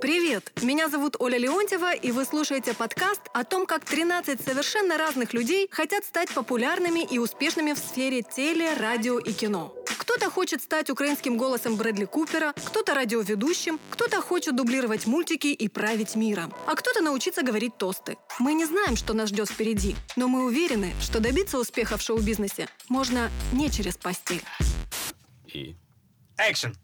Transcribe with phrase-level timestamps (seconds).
[0.00, 0.52] Привет!
[0.60, 5.68] Меня зовут Оля Леонтьева, и вы слушаете подкаст о том, как 13 совершенно разных людей
[5.70, 9.74] хотят стать популярными и успешными в сфере теле, радио и кино.
[9.98, 16.14] Кто-то хочет стать украинским голосом Брэдли Купера, кто-то радиоведущим, кто-то хочет дублировать мультики и править
[16.14, 18.18] миром, а кто-то научиться говорить тосты.
[18.38, 22.68] Мы не знаем, что нас ждет впереди, но мы уверены, что добиться успеха в шоу-бизнесе
[22.90, 24.42] можно не через постель.
[25.46, 25.74] И...
[26.38, 26.76] Экшен!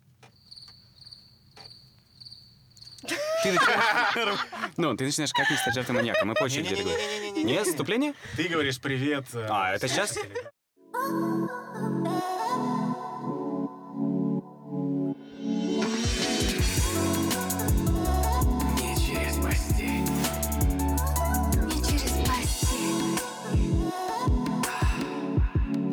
[3.07, 4.39] Ты начинаешь...
[4.77, 6.25] Ну, ты начинаешь как не стать жертвой маньяка.
[6.25, 7.47] Мы по очереди это говорим.
[7.47, 8.15] Нет, вступление?
[8.37, 9.25] Ты говоришь привет.
[9.35, 10.17] э, А, это сейчас?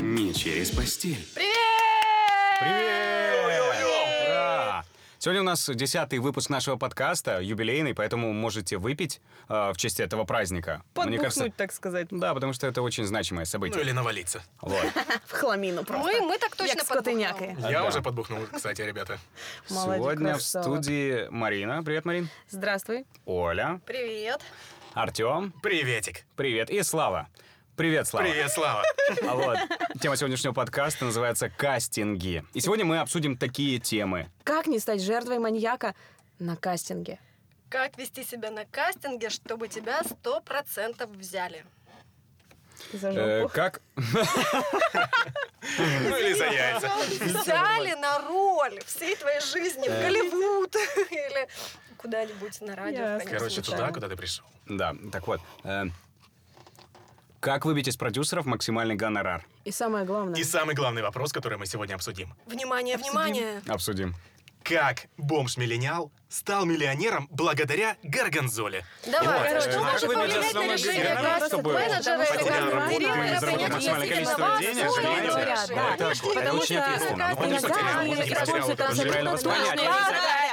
[0.02, 1.26] Не через постель.
[1.36, 2.62] Привет!
[2.62, 3.09] Ура!
[5.22, 10.24] Сегодня у нас десятый выпуск нашего подкаста, юбилейный, поэтому можете выпить э, в честь этого
[10.24, 10.82] праздника.
[10.94, 12.08] Подбухнуть, так сказать.
[12.10, 13.82] Да, потому что это очень значимое Ну событие.
[13.82, 14.42] или навалиться.
[14.62, 14.82] Вот.
[15.26, 16.06] В хламину просто.
[16.08, 17.58] Мы- мы так точно подбухнули.
[17.70, 19.20] Я уже подбухнул, кстати, ребята.
[19.68, 21.84] Сегодня в студии Марина.
[21.84, 22.30] Привет, Марин.
[22.50, 23.06] Здравствуй.
[23.26, 23.82] Оля.
[23.86, 24.40] Привет!
[24.94, 25.52] Артем.
[25.62, 26.24] Приветик.
[26.38, 26.70] Привет.
[26.70, 27.28] И Слава.
[27.80, 28.28] Привет, Слава.
[28.28, 28.84] Привет, Слава.
[29.26, 29.58] А вот,
[30.02, 32.44] тема сегодняшнего подкаста называется «Кастинги».
[32.54, 34.28] И сегодня мы обсудим такие темы.
[34.44, 35.96] Как не стать жертвой маньяка
[36.40, 37.20] на кастинге?
[37.70, 41.66] Как вести себя на кастинге, чтобы тебя сто процентов взяли?
[42.92, 43.80] За Э, как...
[43.96, 44.04] Ну
[46.18, 46.92] или за яйца.
[47.22, 50.76] Взяли на роль всей твоей жизни в Голливуд
[51.12, 51.48] или
[51.96, 53.22] куда-нибудь на радио.
[53.24, 54.44] Короче, туда, куда ты пришел.
[54.66, 55.40] Да, так вот.
[57.40, 59.46] Э, Как выбить из продюсеров максимальный гонорар?
[59.66, 60.40] И самое главное.
[60.40, 62.34] И самый главный вопрос, который мы сегодня обсудим.
[62.46, 63.62] Внимание, внимание!
[63.68, 64.16] Обсудим.
[64.64, 68.86] Как бомж-миллениал стал миллионером благодаря Гарганзоле?
[69.06, 74.86] Давай, короче, что как может повлиять на решение менеджера или заработать принять максимальное количество денег,
[76.36, 76.74] Потому что.
[76.78, 80.49] Ну, используют он абсолютно восприятие.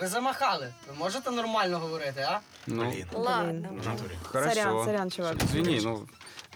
[0.00, 0.72] Ви замахали.
[0.88, 2.40] Ви можете нормально говорити, а?
[2.66, 3.68] Ну, Блин, Ладно.
[3.82, 4.14] в натуре.
[4.22, 4.54] хорошо.
[4.54, 5.36] Сорян, сорян, чувак.
[5.44, 6.06] Извини, ну...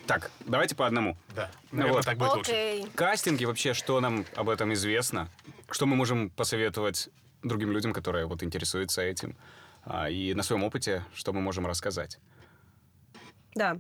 [0.07, 1.17] Так, давайте по одному.
[1.37, 2.05] Да, Ну наверное, вот.
[2.05, 2.51] так будет лучше.
[2.53, 2.87] Окей.
[2.95, 5.29] Кастинги вообще, что нам об этом известно?
[5.71, 7.09] Что мы можем посоветовать
[7.43, 9.37] другим людям, которые вот интересуются этим?
[9.85, 12.19] А, И на своем опыте, что мы можем рассказать?
[13.55, 13.79] Да.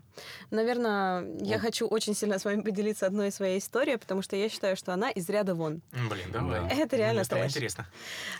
[0.50, 4.76] Наверное, я хочу очень сильно с вами поделиться одной своей историей, потому что я считаю,
[4.76, 5.80] что она из ряда вон.
[5.92, 6.60] Блин, давай.
[6.60, 6.68] Да.
[6.68, 7.52] Это реально Мне стало трэш.
[7.52, 7.86] интересно.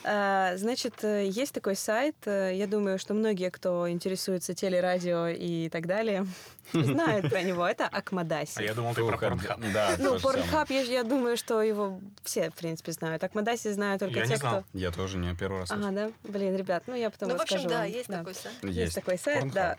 [0.04, 5.68] А, Значит, э, есть такой сайт, э, я думаю, что многие, кто интересуется телерадио и
[5.68, 6.26] так далее,
[6.72, 7.66] знают про него.
[7.66, 8.58] Это Акмадаси.
[8.58, 9.60] А я думал, ты про Порнхаб.
[9.72, 10.18] Да, Ну.
[10.20, 13.22] Порнхаб, я, я думаю, что его все, в принципе, знают.
[13.24, 14.62] Акмадаси знают только Я те, не знал.
[14.62, 14.78] кто...
[14.78, 15.70] Я тоже не первый раз.
[15.70, 16.10] Ага, да?
[16.24, 18.54] Блин, ребят, ну я потом Ну, в общем, расскажу да, есть такой сайт.
[18.62, 19.76] Есть, такой сайт, да.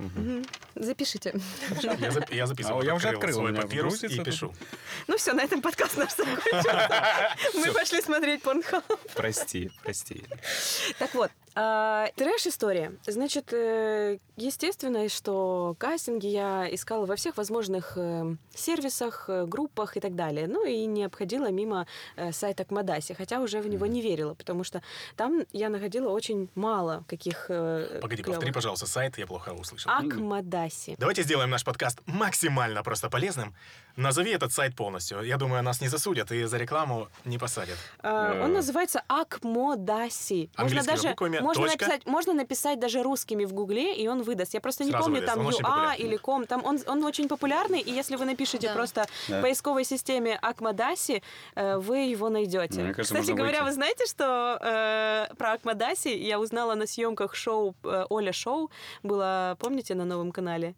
[0.75, 1.33] Запишите.
[1.81, 2.81] Я, зап- я записывал.
[2.81, 4.53] А, я уже открыл, свой папирус и пишу.
[5.07, 7.35] Ну все, на этом подкаст наш закончился.
[7.53, 8.85] Мы пошли смотреть Порнхаб.
[9.15, 10.23] Прости, прости.
[10.99, 12.93] Так вот, а, трэш-история.
[13.05, 19.99] Значит, э, естественно, что кастинги я искала во всех возможных э, сервисах, э, группах и
[19.99, 20.47] так далее.
[20.47, 24.63] Ну и не обходила мимо э, сайта Кмадаси, хотя уже в него не верила, потому
[24.63, 24.81] что
[25.17, 28.25] там я находила очень мало каких Погоди, клёвых.
[28.25, 29.91] повтори, пожалуйста, сайт, я плохо услышал.
[29.91, 30.95] Акмадаси.
[30.97, 33.53] Давайте сделаем наш подкаст максимально просто полезным.
[33.97, 35.21] Назови этот сайт полностью.
[35.21, 37.77] Я думаю, нас не засудят и за рекламу не посадят.
[38.01, 38.43] А.
[38.45, 40.49] Он называется Акмодаси.
[40.57, 41.85] Можно Английскими даже буквами, можно точка.
[41.85, 44.53] написать, можно написать даже русскими в Гугле, и он выдаст.
[44.53, 45.35] Я просто не Сразу помню выдаст.
[45.35, 45.97] там Он ЮА популярный.
[46.05, 46.45] или ком.
[46.45, 48.73] Там он, он очень популярный, и если вы напишите Да.
[48.73, 49.39] просто Да.
[49.39, 51.21] в поисковой системе Акмадаси,
[51.55, 52.81] э, вы его найдете.
[52.81, 53.65] Мне кажется, Кстати говоря, выйти.
[53.65, 58.69] вы знаете, что э, про Акмадаси я узнала на съемках шоу э, Оля Шоу
[59.03, 60.73] было, помните, на новом канале?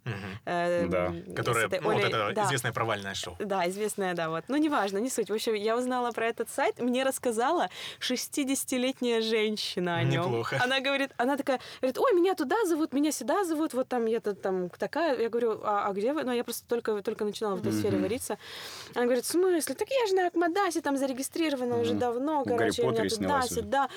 [0.46, 1.14] Э, Да.
[1.36, 2.46] Которое, ну, вот это да.
[2.46, 3.36] известное провальное шоу.
[3.40, 4.44] Да, известная, да, вот.
[4.48, 5.30] Ну, неважно, не суть.
[5.30, 7.70] В общем, я узнала про этот сайт, мне рассказала
[8.00, 10.24] 60-летняя женщина о нем.
[10.26, 10.53] Неплохо.
[10.60, 14.34] Она говорит, она такая, говорит, ой, меня туда зовут, меня сюда зовут, вот там я-то
[14.36, 15.20] там такая.
[15.20, 16.24] Я говорю, а, а где вы?
[16.24, 18.38] Ну, я просто только, только начинала в этой сфере вариться.
[18.96, 19.76] Она говорит, в смысле?
[19.76, 23.90] Так я же на Акмадасе там зарегистрирована уже давно, В Гарри короче, меня туда, сюда.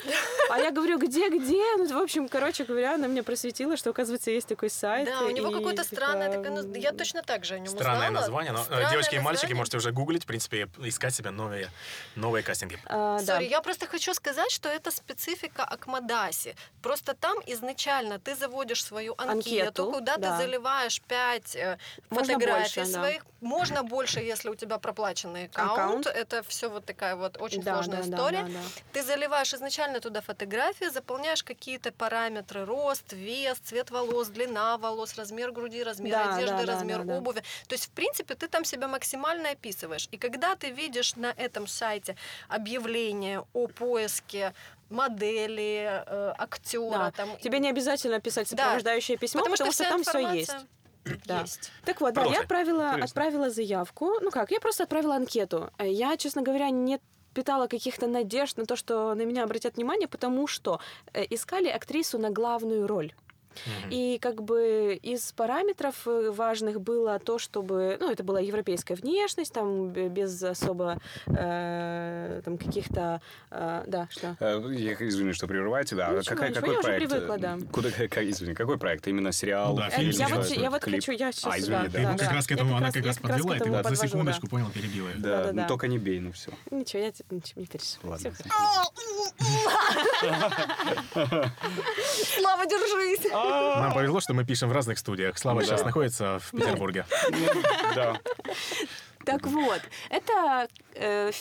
[0.49, 1.63] А я говорю, где, где?
[1.77, 5.07] Ну, в общем, короче говоря, она меня просветила, что, оказывается, есть такой сайт.
[5.07, 8.09] Да, у него какое-то типа, странное, такое, ну, я точно так же о нем Странное
[8.09, 11.69] название, но э, девочки и мальчики можете уже гуглить, в принципе, искать себе новые,
[12.15, 12.79] новые кастинги.
[12.85, 13.19] а.
[13.19, 16.46] Sorry, я просто хочу сказать, что это специфика Acmodasi.
[16.47, 16.55] Сайте.
[16.81, 20.37] Просто там изначально ты заводишь свою анкету, Анкету, куда да.
[20.37, 21.57] ты заливаешь 5
[22.09, 22.99] Можно фотографий больше, да.
[22.99, 23.25] своих.
[23.41, 26.07] Можно больше, если у тебя проплаченный аккаунт.
[26.07, 26.07] Аккаунт.
[26.07, 28.43] Это все вот такая вот очень Да, сложная да, да, история.
[28.43, 28.59] да, да.
[28.93, 35.51] Ты заливаешь изначально туда фотографии, заполняешь какие-то параметры, рост, вес, цвет волос, длина волос, размер
[35.51, 37.17] груди, размер Да, одежды, да, да, размер да, да.
[37.17, 37.43] обуви.
[37.67, 40.07] То есть, в принципе, ты там себя максимально описываешь.
[40.11, 42.15] И когда ты видишь на этом сайте
[42.47, 44.53] объявление о поиске
[44.89, 47.11] модели, э, актера, Да.
[47.11, 50.55] там, Тебе не обязательно писать сопровождающее письмо, потому, что, вся там все есть.
[51.25, 51.41] Да.
[51.41, 51.71] есть.
[51.85, 53.05] Так вот, да, я отправила, Интересно.
[53.05, 54.19] отправила заявку.
[54.21, 55.69] Ну как, я просто отправила анкету.
[55.79, 56.99] Я, честно говоря, не
[57.33, 60.79] питала каких-то надежд на то, что на меня обратят внимание, потому что
[61.13, 63.13] э, искали актрису на главную роль.
[63.89, 69.53] И как бы из параметров э, важных было то, чтобы, ну, это была европейская внешность,
[69.53, 73.21] там без особо э, там каких-то,
[73.51, 74.35] э, да, что?
[74.39, 76.07] Э, Я извини, что прерываю тебя.
[76.09, 77.09] Ничего, Какая- ничего, какой я уже проект?
[77.09, 77.57] привыкла, да.
[77.71, 79.07] Куда, как- извини, какой проект?
[79.07, 79.71] Именно сериал?
[79.71, 81.89] Ну да, Э, фильм, я, вот, я вот хочу, я сейчас А, извини, да, да.
[81.89, 82.33] Ты да, как да.
[82.35, 84.01] раз к Я этому, она раз- как я раз подвела, и ты вот за подвожу,
[84.01, 84.07] да.
[84.07, 85.15] секундочку понял, перебила ее.
[85.17, 85.61] Да, Да-да-да.
[85.63, 86.51] ну только не бей, ну все.
[86.71, 88.09] Ничего, я тебе ничего не переживу.
[88.09, 88.31] Ладно.
[88.31, 88.43] Всё
[92.39, 93.31] Слава, держись!
[93.49, 95.37] Нам повезло, что мы пишем в разных студиях.
[95.37, 95.65] Слава Да.
[95.67, 97.05] сейчас находится в Петербурге.
[97.95, 98.19] Да.
[99.25, 101.31] Так вот, это э,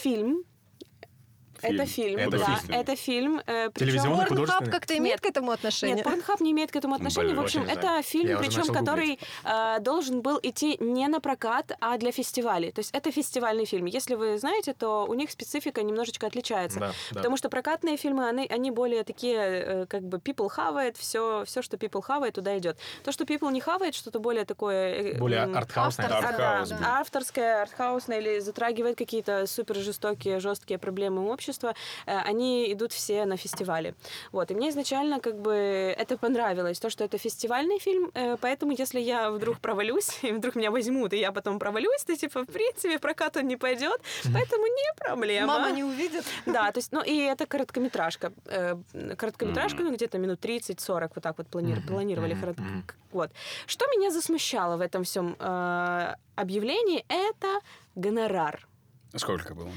[1.60, 1.74] фильм.
[1.80, 2.74] Это фильм, Это да, фильм.
[2.80, 3.40] это фильм.
[3.46, 4.70] э, Телевизионный Порнхаб художественный?
[4.72, 5.96] как-то имеет к этому отношение?
[5.96, 7.28] Нет, Порнхаб не имеет к этому отношения.
[7.28, 11.72] Блин, в общем, это фильм, Я причем который э, должен был идти не на прокат,
[11.80, 12.70] а для фестивалей.
[12.72, 13.86] То есть это фестивальный фильм.
[13.86, 16.80] Если вы знаете, то у них специфика немножечко отличается.
[16.80, 17.14] Да, да.
[17.14, 21.62] Потому что прокатные фильмы, они, они более такие, э, как бы people хавает, все, все,
[21.62, 22.76] что people хавает, туда идет.
[23.04, 24.94] То, что people не хавает, что-то более такое...
[25.14, 26.06] э, Более артхаусное.
[26.06, 27.00] автор- да, Артхаус, да.
[27.00, 31.45] авторское, артхаусное или затрагивает какие-то супер жестокие, жесткие проблемы общества,
[32.06, 33.94] э, они идут все на фестивале.
[34.32, 34.50] Вот.
[34.50, 35.52] И мне изначально как бы
[35.98, 40.56] это понравилось, то, что это фестивальный фильм, э, поэтому если я вдруг провалюсь, и вдруг
[40.56, 44.00] меня возьмут, и я потом провалюсь, то, типа, в принципе, в прокат он не пойдет,
[44.24, 45.46] поэтому не проблема.
[45.46, 46.24] Мама не увидит.
[46.46, 48.32] Да, то есть, ну и это короткометражка.
[48.46, 48.76] Э,
[49.16, 52.36] Короткометражка, ну где-то минут 30-40 вот так вот планировали.
[53.12, 53.30] Вот.
[53.66, 55.36] Что меня засмущало в этом всем
[56.36, 57.60] объявлении, это
[57.94, 58.66] гонорар.
[59.14, 59.70] Сколько было?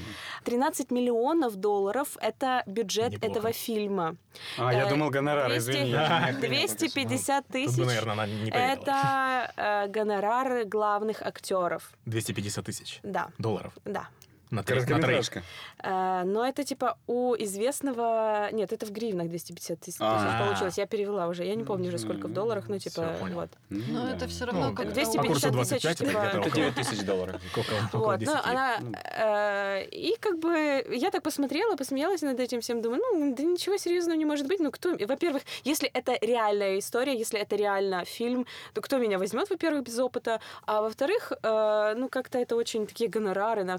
[0.44, 3.32] 13 миллионов долларов– это бюджет Неплохо.
[3.32, 4.16] этого фильма.
[4.58, 5.90] А, я Э, думал, гонорар, 200 извини.
[5.92, 8.72] я не- 250 Тут бы, тысяч наверное, она не поверила.
[8.82, 11.92] это э, гонорар главных актеров.
[12.06, 14.08] 250 тысяч Да, долларов да.
[14.50, 14.74] На три-.
[14.76, 15.42] Короткометражка.
[15.82, 18.48] Э, но это типа у известного...
[18.52, 20.44] Нет, это в гривнах 250 тысяч А.
[20.46, 20.78] получилось.
[20.78, 21.44] Я перевела уже.
[21.44, 23.50] Я не помню уже сколько в долларах, ну типа вот.
[23.68, 24.16] Ну, Но да.
[24.16, 26.74] это все равно Ну, как по 250 курсу тысяч, 25 это типа, Это около- 9
[26.74, 27.40] тысяч долларов.
[27.92, 28.32] Вот, 10.
[28.34, 28.78] ну, она,
[29.14, 33.76] э, и как бы я так посмотрела, посмеялась над этим всем, думаю, ну, да ничего
[33.76, 34.60] серьезного не может быть.
[34.60, 39.48] Ну, кто, во-первых, если это реальная история, если это реально фильм, то кто меня возьмет,
[39.50, 43.74] во-первых, без опыта, а во-вторых, э, ну, как-то это очень такие гонорары на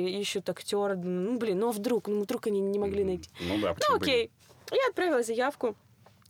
[0.00, 3.30] Акмедасе, ищут актера, ну, блин, ну, а вдруг, ну, вдруг они не могли найти.
[3.40, 4.30] Ну да, Ну, бы окей.
[4.72, 5.74] Я отправила заявку.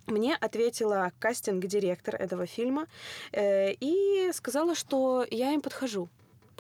[0.07, 2.87] Мне ответила кастинг-директор этого фильма
[3.33, 6.09] э, и сказала, что я им подхожу.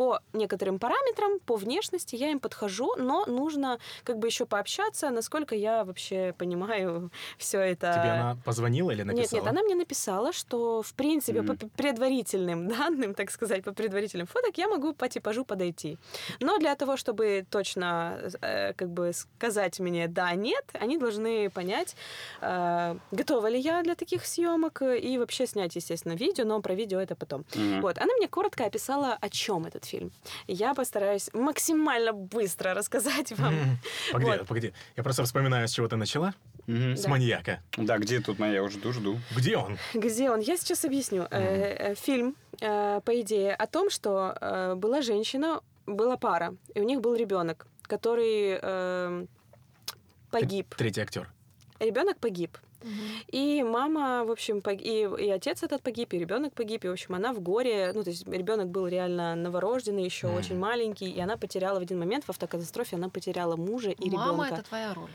[0.00, 5.55] По некоторым параметрам, по внешности я им подхожу, но нужно как бы еще пообщаться, насколько
[5.55, 7.93] я вообще понимаю все это.
[8.00, 9.41] Тебе она позвонила или Нет, написала?
[9.41, 11.58] нет, она мне написала, что в принципе Мгм.
[11.58, 15.99] по предварительным данным, так сказать, по предварительным фоток я могу по типажу подойти.
[16.41, 21.94] Но для того, чтобы точно э, как бы сказать мне да, нет, они должны понять,
[22.41, 26.73] э, готова ли я для таких съемок э, и вообще снять, естественно, видео, но про
[26.75, 27.45] видео это потом.
[27.54, 27.83] Мгм.
[27.83, 30.11] Вот, она мне коротко описала, о чем этот фильм.
[30.47, 33.54] Я постараюсь максимально быстро рассказать вам.
[34.12, 34.47] Погоди, Вот.
[34.47, 34.73] погоди.
[34.97, 36.35] Я просто вспоминаю, с чего ты начала.
[36.66, 36.97] Мгм.
[36.97, 37.09] С Да.
[37.11, 37.61] маньяка.
[37.76, 38.54] Да, где тут моя?
[38.54, 39.18] Я уже жду, жду.
[39.37, 39.76] Где он?
[39.94, 40.40] Где он?
[40.40, 41.26] Я сейчас объясню.
[41.30, 47.00] Э, Фильм, э, по идее, о том, что была женщина, была пара, и у них
[47.00, 49.26] был ребенок, который э,
[50.30, 50.75] погиб.
[50.76, 51.28] Третий актер.
[51.80, 52.56] Ребенок погиб.
[53.29, 56.93] И мама, в общем, пог- и, и отец этот погиб, и ребенок погиб, и, в
[56.93, 60.37] общем, она в горе, ну, то есть ребенок был реально новорожденный, еще Мгм.
[60.37, 64.33] очень маленький, и она потеряла в один момент в автокатастрофе, она потеряла мужа и Мама
[64.45, 64.55] ребенка.
[64.61, 65.11] это твоя роль.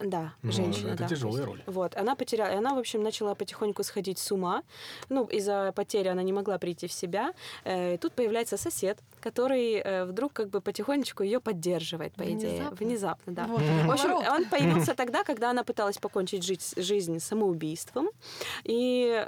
[0.00, 1.08] Да, Ну, женщина, это да.
[1.08, 1.62] тяжелая роль.
[1.66, 4.62] Вот, она потеряла, и она, в общем, начала потихоньку сходить с ума.
[5.08, 7.32] Ну, из-за потери она не могла прийти в себя.
[7.64, 12.36] Э, и тут появляется сосед, который э, вдруг как бы потихонечку ее поддерживает, по идее.
[12.70, 12.76] Внезапно?
[12.86, 13.46] Внезапно, да.
[13.46, 18.08] Вот В общем, он появился тогда, когда она пыталась покончить жить- жизнь самоубийством.
[18.64, 19.26] И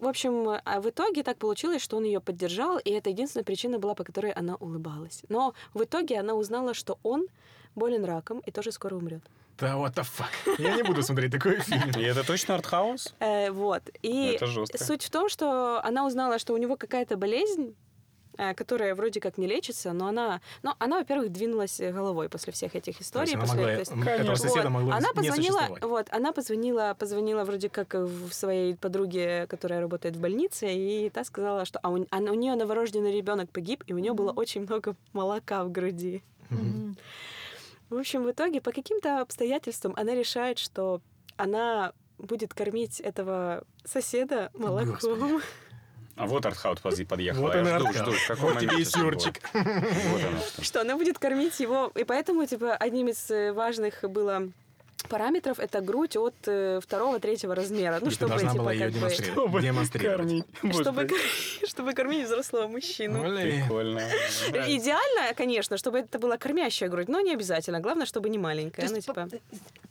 [0.00, 3.78] в общем, а в итоге так получилось, что он ее поддержал, и это единственная причина
[3.78, 5.22] была, по которой она улыбалась.
[5.28, 7.26] Но в итоге она узнала, что он
[7.74, 9.22] болен раком и тоже скоро умрет.
[9.58, 10.56] Да, what the fuck.
[10.58, 11.90] Я не буду смотреть такой фильм.
[11.96, 13.14] И это точно артхаус?
[13.20, 13.82] Э, вот.
[14.02, 14.82] И Это жестко.
[14.82, 17.76] суть в том, что она узнала, что у него какая-то болезнь,
[18.36, 22.74] э, которая вроде как не лечится, но она, но она, во-первых, двинулась головой после всех
[22.74, 23.26] этих То историй.
[23.30, 24.70] есть она после- могла, этого Конечно.
[24.80, 24.92] Вот.
[24.92, 30.66] она позвонила, вот, она позвонила, позвонила вроде как в своей подруге, которая работает в больнице,
[30.74, 34.14] и та сказала, что а у, а у нее новорожденный ребенок погиб, и у нее
[34.14, 36.24] было очень много молока в груди.
[36.50, 36.96] Мгм.
[37.94, 41.00] В общем, в итоге по каким-то обстоятельствам она решает, что
[41.36, 44.92] она будет кормить этого соседа молоком.
[44.94, 45.42] Господи.
[46.16, 47.42] А вот артхаус пози- подъехал.
[47.42, 48.12] Вот Я он и жду, жду.
[48.12, 49.40] в каком Вот тебе и.
[49.52, 50.64] Вот оно что.
[50.64, 51.90] Что она будет кормить его.
[51.94, 54.48] И поэтому, типа, одним из э, важных было
[55.08, 57.98] параметров это грудь от э, второго-третьего размера.
[58.00, 59.62] Ну, И ты чтобы, должна типа, была ее как бы, демонстрировать.
[59.62, 60.44] демонстрировать.
[60.80, 61.08] чтобы,
[61.66, 63.22] чтобы кормить взрослого мужчину.
[63.22, 64.00] Прикольно.
[64.66, 67.80] Идеально, конечно, чтобы это была кормящая грудь, но не обязательно.
[67.80, 68.88] Главное, чтобы не маленькая.
[68.88, 69.28] Ну, типа...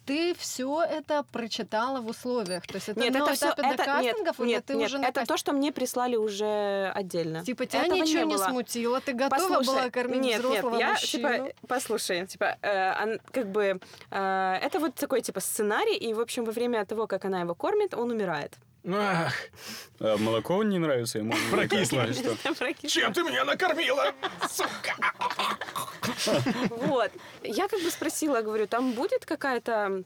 [0.05, 2.65] ты все это прочитала в условиях?
[2.67, 3.50] То есть это Нет, на это все.
[3.50, 7.43] Это, нет, кастингов, или нет, ты нет, уже это то, что мне прислали уже отдельно.
[7.43, 8.46] Типа тебя Этого ничего не, было.
[8.46, 11.29] смутило, ты готова Послушай, была кормить нет, взрослого нет, я, мужчину?
[11.29, 13.79] типа, послушай, типа, э, как бы,
[14.12, 17.53] э, это вот такой, типа, сценарий, и, в общем, во время того, как она его
[17.55, 18.53] кормит, он умирает.
[18.88, 19.33] Ах,
[20.00, 21.33] А Молоко не нравится ему?
[21.51, 22.05] Прокисло.
[22.05, 22.53] Или что?
[22.60, 22.89] Прокисло.
[22.89, 24.13] чем ты меня накормила,
[24.50, 24.95] сука?
[26.69, 27.12] Вот.
[27.43, 30.03] Я как бы спросила, говорю, там будет какая-то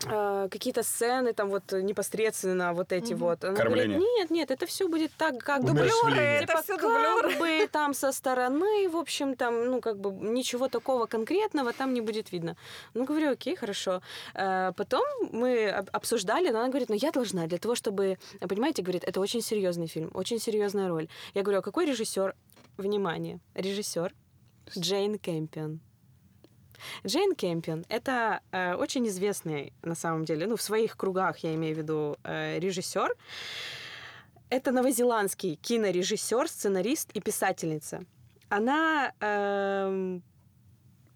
[0.00, 3.44] какие-то сцены там вот непосредственно вот эти вот.
[3.44, 3.98] Она Кормление.
[3.98, 6.40] говорит, нет, нет, это все будет так, как Умерщвление.
[6.40, 7.28] типа, Это всё дублёры.
[7.30, 11.94] как бы там со стороны, в общем, там, ну, как бы ничего такого конкретного там
[11.94, 12.56] не будет видно.
[12.94, 14.00] Ну, говорю, окей, хорошо.
[14.34, 18.82] Э, Потом мы об- обсуждали, но она говорит, ну, я должна для того, чтобы, понимаете,
[18.82, 21.08] говорит, это очень серьезный фильм, очень серьезная роль.
[21.34, 22.34] Я говорю, а какой режиссер?
[22.76, 24.12] Внимание, режиссер
[24.78, 25.80] Джейн Кэмпион.
[27.06, 31.74] Джейн Кэмпион— это э, очень известный, на самом деле, ну, в своих кругах, я имею
[31.74, 33.14] в виду, э, режиссер.
[34.48, 38.04] Это новозеландский кинорежиссер, сценарист и писательница.
[38.48, 40.22] Она эм,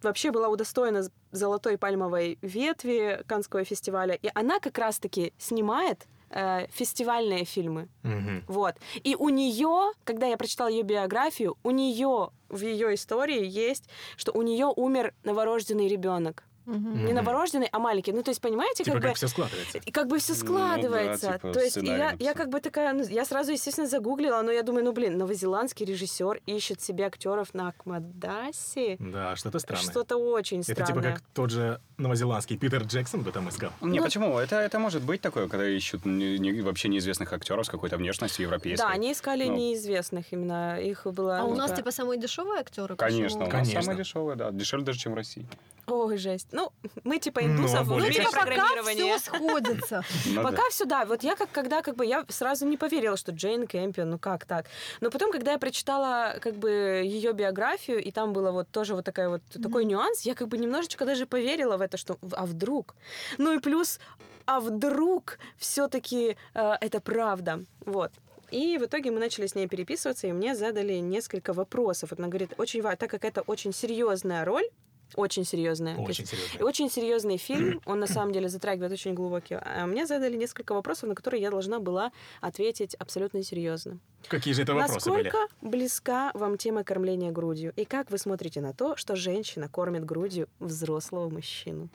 [0.02, 7.44] вообще была удостоена золотой пальмовой ветви Канского фестиваля, и она как раз-таки снимает э, фестивальные
[7.44, 7.88] фильмы.
[8.02, 8.44] Мгм.
[8.48, 8.76] Вот.
[9.04, 14.32] И у нее, когда я прочитала ее биографию, у нее в ее истории есть, что
[14.32, 16.44] у нее умер новорожденный ребенок.
[16.66, 17.06] Мгм.
[17.06, 18.12] Не новорожденный, а маленький.
[18.12, 19.08] Ну, то есть, понимаете, Типа как бы...
[19.08, 19.78] как все складывается.
[19.78, 21.32] И как бы все Ну да, складывается.
[21.34, 24.62] типа То есть я, я как бы такая, ну, я сразу, естественно, загуглила, но я
[24.62, 28.96] думаю, ну блин, новозеландский режиссер ищет себе актеров на Акмадасе.
[28.98, 29.90] Да, что-то странное.
[29.90, 30.86] Что-то очень Это странное.
[30.86, 33.70] типа как тот же новозеландский Питер Джексон бы там искал.
[33.80, 34.38] Не, Ну- почему?
[34.38, 38.44] Это, это может быть такое, когда ищут не- не- вообще неизвестных актеров с какой-то внешностью
[38.44, 38.82] европейской.
[38.82, 39.56] Да, они искали Ну.
[39.56, 40.80] неизвестных именно.
[40.80, 41.40] Их было...
[41.40, 41.76] А у ну, нас да.
[41.76, 42.96] типа самые дешевые актеры?
[42.96, 43.82] Конечно, у нас Конечно.
[43.82, 44.50] самое дешевое, да.
[44.50, 45.46] Дешевле даже, чем в России.
[45.90, 46.48] Ой, жесть.
[46.52, 46.72] Ну,
[47.04, 48.24] мы типа Ну, индусов а в более мире.
[48.24, 49.18] Пока программирования.
[49.18, 50.04] все сходится.
[50.26, 51.04] Ну Пока все, да.
[51.04, 54.44] Вот я как когда как бы я сразу не поверила, что Джейн Кэмпион, ну как
[54.44, 54.66] так?
[55.00, 56.70] Но потом, когда я прочитала как бы
[57.04, 60.58] ее биографию, и там было вот тоже вот такая вот такой нюанс, я как бы
[60.58, 62.94] немножечко даже поверила в это, что а вдруг?
[63.38, 63.98] Ну и плюс,
[64.46, 67.64] а вдруг все-таки это правда?
[67.84, 68.12] Вот.
[68.50, 72.10] И в итоге мы начали с ней переписываться, и мне задали несколько вопросов.
[72.10, 74.68] Вот она говорит, очень важно, так как это очень серьезная роль,
[75.16, 75.96] очень серьезная.
[75.96, 76.26] Очень
[76.58, 79.58] и очень серьезный фильм, он на самом деле затрагивает очень глубокие.
[79.58, 83.98] А мне задали несколько вопросов, на которые я должна была ответить абсолютно серьезно.
[84.28, 85.24] Какие же это вопросы были?
[85.24, 87.72] Насколько близка вам тема кормления грудью?
[87.76, 91.88] И как вы смотрите на то, что женщина кормит грудью взрослого мужчину?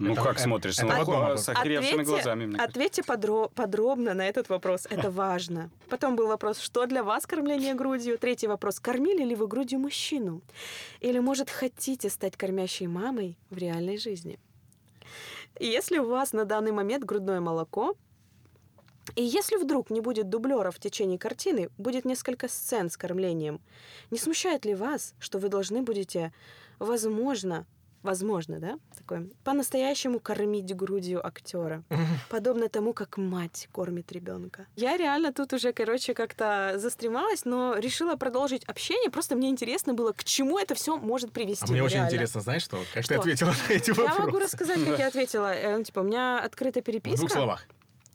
[0.00, 0.78] Ну Это- как это- смотришь?
[0.78, 1.42] это вопросе.
[1.42, 2.46] с охреневшими глазами.
[2.46, 4.86] мне ответьте подро- подробно на этот вопрос.
[4.88, 5.70] Это важно.
[5.90, 8.16] Потом был вопрос, что для вас кормление грудью?
[8.18, 10.40] Третий вопрос, кормили ли вы грудью мужчину?
[11.00, 14.38] Или, может, хотите стать кормящей мамой в реальной жизни?
[15.58, 17.94] Если у вас на данный момент грудное молоко,
[19.16, 23.60] и если вдруг не будет дублера в течение картины, будет несколько сцен с кормлением,
[24.10, 26.32] не смущает ли вас, что вы должны будете,
[26.78, 27.66] возможно,
[28.02, 31.82] возможно, да, такое, по-настоящему кормить грудью актера,
[32.30, 34.66] подобно тому, как мать кормит ребенка.
[34.76, 39.10] Я реально тут уже, короче, как-то застремалась, но решила продолжить общение.
[39.10, 41.64] Просто мне интересно было, к чему это все может привести.
[41.68, 42.08] А мне очень реально.
[42.08, 42.78] интересно, знаешь что?
[42.94, 43.20] Как ты Что?
[43.20, 44.22] ответила на эти Я вопросы?
[44.22, 45.54] могу рассказать, как я ответила.
[45.54, 47.18] Э, ну, Типа, у меня открыта В переписка.
[47.18, 47.66] двух словах.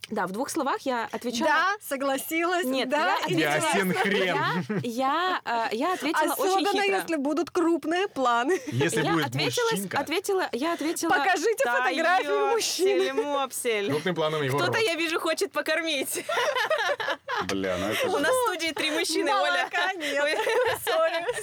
[0.09, 1.49] Да, в двух словах я отвечала...
[1.49, 2.65] Да, согласилась.
[2.65, 4.05] Нет, да, я ответила-.
[4.13, 6.97] Я, я, э, я ответила очень Особенно, хитро.
[6.97, 8.59] если будут крупные планы.
[8.67, 11.09] Если я будет ответила, мужчинка, ответила, я ответила...
[11.09, 13.13] Покажите «Да фотографию мужчины».
[13.13, 13.89] мопсель.
[13.89, 16.23] крупным планом его Кто-то, я вижу, хочет покормить.
[17.47, 19.63] Бля, ну это У нас в студии три мужчины, Оля.
[19.63, 20.37] Молока нет.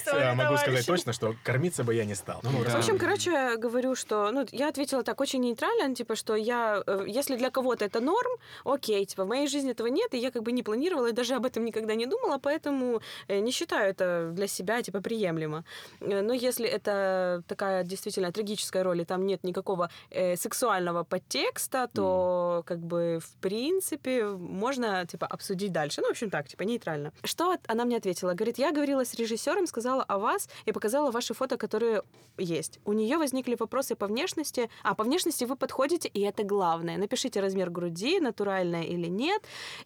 [0.07, 2.41] Я могу сказать точно, что кормиться бы я не стал.
[2.43, 2.65] Ну, ну.
[2.65, 7.05] В общем, короче, говорю, что, ну, я ответила так очень нейтрально, типа, что я, э,
[7.07, 8.31] если для кого-то это норм,
[8.65, 11.35] окей, типа, в моей жизни этого нет, и я как бы не планировала, и даже
[11.35, 15.65] об этом никогда не думала, поэтому э, не считаю это для себя, типа, приемлемо.
[16.01, 21.89] Э, Но если это такая действительно трагическая роль, и там нет никакого э, сексуального подтекста,
[21.95, 26.01] то, как бы, в принципе, можно, типа, обсудить дальше.
[26.01, 27.13] Ну, в общем, так, типа, нейтрально.
[27.25, 28.35] Что она мне ответила?
[28.35, 32.03] Говорит, я говорила с режиссером, сказала о вас и показала ваши фото, которые
[32.39, 32.81] есть.
[32.85, 34.71] У нее возникли вопросы по внешности.
[34.83, 36.99] А, по внешности вы подходите, и это главное.
[36.99, 39.43] Напишите размер груди, натуральное или нет,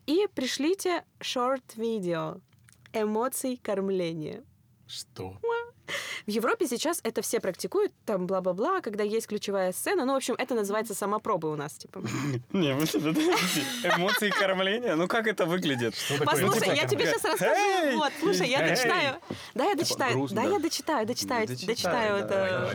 [0.07, 2.41] и пришлите шорт-видео
[2.93, 4.45] эмоций кормления.
[4.87, 5.37] Что?
[6.27, 10.05] В Европе сейчас это все практикуют, там бла-бла-бла, когда есть ключевая сцена.
[10.05, 12.03] Ну, в общем, это называется самопробы у нас, типа.
[12.53, 12.73] Не.
[12.73, 14.97] Эмоции кормления?
[14.97, 15.95] Ну как это выглядит?
[16.25, 17.53] Послушай, типа, я тебе сейчас расскажу.
[17.55, 17.97] Эй!
[17.97, 19.17] Вот, слушай, я дочитаю.
[19.55, 20.13] Да, я дочитаю.
[20.15, 22.71] грустно, Да, я дочитаю, дочитаю, дочитаю это.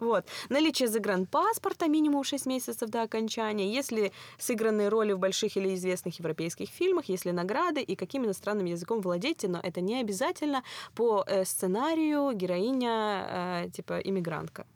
[0.00, 0.26] Вот.
[0.48, 6.68] Наличие загранпаспорта минимум 6 месяцев до окончания, если сыгранные роли в больших или известных европейских
[6.68, 10.62] фильмах, если награды и каким иностранным языком владеете, но это не обязательно
[10.94, 14.66] по э, сценарию героиня э, типа иммигрантка.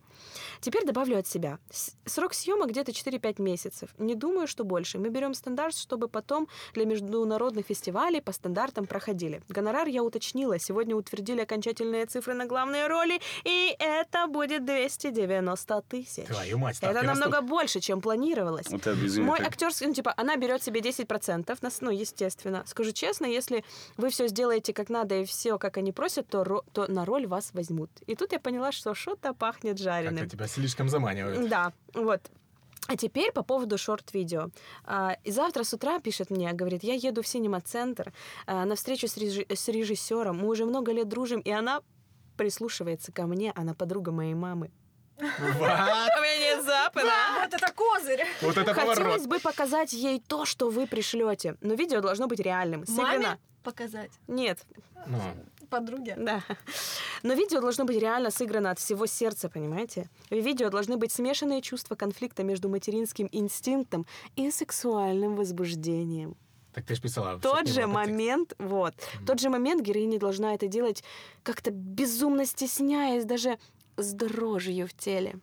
[0.60, 1.58] Теперь добавлю от себя.
[2.04, 3.90] Срок съемок где-то 4-5 месяцев.
[3.98, 4.98] Не думаю, что больше.
[4.98, 9.42] Мы берем стандарт, чтобы потом для международных фестивалей по стандартам проходили.
[9.48, 10.58] Гонорар я уточнила.
[10.58, 16.24] Сегодня утвердили окончательные цифры на главные роли, и это будет 290 тысяч.
[16.26, 17.48] Твою мать, Это намного растут.
[17.48, 18.66] больше, чем планировалось.
[18.70, 22.62] Вот это извини, Мой так- актерский, ну, типа, она берет себе 10%, нас, ну, естественно.
[22.66, 23.64] Скажу честно, если
[23.96, 27.26] вы все сделаете как надо и все, как они просят, то, ро- то на роль
[27.26, 27.90] вас возьмут.
[28.06, 30.16] И тут я поняла, что что-то пахнет жареным.
[30.18, 31.48] Как-то тебя слишком заманивают.
[31.48, 32.20] Да, вот.
[32.88, 34.50] А теперь по поводу шорт-видео.
[34.84, 38.12] А, И завтра с утра пишет мне, говорит, я еду в синема-центр
[38.46, 40.38] а, на встречу с, режи- с режиссером.
[40.38, 41.80] Мы уже много лет дружим, и она
[42.36, 44.70] прислушивается ко мне, она подруга моей мамы.
[45.18, 47.10] Вот, У меня нет запада.
[47.40, 48.24] Вот это козырь.
[48.42, 48.74] вот это.
[48.74, 52.84] Хотелось бы показать ей то, что вы пришлете, но видео должно быть реальным.
[52.88, 54.10] Маме показать.
[54.28, 54.58] Нет,
[55.06, 55.18] Ну,
[55.68, 56.14] Подруге.
[56.16, 56.42] да.
[57.22, 60.08] Но видео должно быть реально сыграно от всего сердца, понимаете?
[60.30, 64.06] В видео должны быть смешанные чувства конфликта между материнским инстинктом
[64.36, 66.36] и сексуальным возбуждением.
[66.74, 67.38] так ты ж писала.
[67.40, 68.94] тот же момент, вот,
[69.26, 71.02] тот же момент героиня должна это делать
[71.42, 73.58] как-то безумно стесняясь, даже
[73.96, 75.40] с дрожью в теле.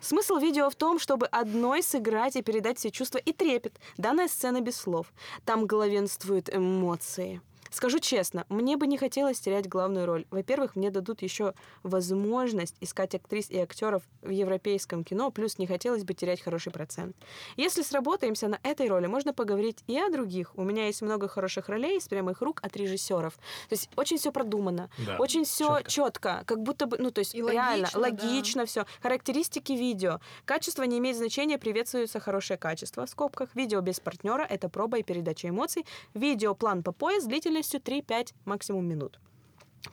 [0.00, 3.80] Смысл видео в том, чтобы одной сыграть и передать все чувства и трепет.
[3.96, 5.10] Данная сцена без слов.
[5.46, 7.40] Там главенствуют эмоции.
[7.74, 10.26] Скажу честно, мне бы не хотелось терять главную роль.
[10.30, 16.04] Во-первых, мне дадут еще возможность искать актрис и актеров в европейском кино, плюс не хотелось
[16.04, 17.16] бы терять хороший процент.
[17.56, 20.52] Если сработаемся на этой роли, можно поговорить и о других.
[20.56, 23.34] У меня есть много хороших ролей с прямых рук от режиссеров.
[23.34, 25.90] То есть очень все продумано, Да, очень все чётко.
[25.90, 28.26] четко, как будто бы, ну то есть И реально логично, да.
[28.28, 28.86] логично все.
[29.02, 30.20] Характеристики видео.
[30.44, 33.48] Качество не имеет значения, приветствуется хорошее качество в скобках.
[33.56, 35.84] Видео без партнера это проба и передача эмоций.
[36.14, 37.26] Видеоплан по пояс
[37.64, 39.18] длительностью 3-5 максимум минут.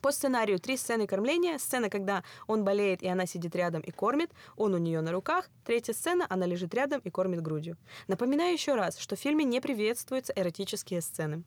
[0.02, 1.58] По сценарию три сцены кормления.
[1.58, 4.32] Сцена, когда он болеет, и она сидит рядом и кормит.
[4.56, 5.50] Он у нее на руках.
[5.66, 7.78] Третья сцена, она лежит рядом и кормит грудью.
[8.08, 11.44] Напоминаю еще раз, что в фильме не приветствуются эротические сцены.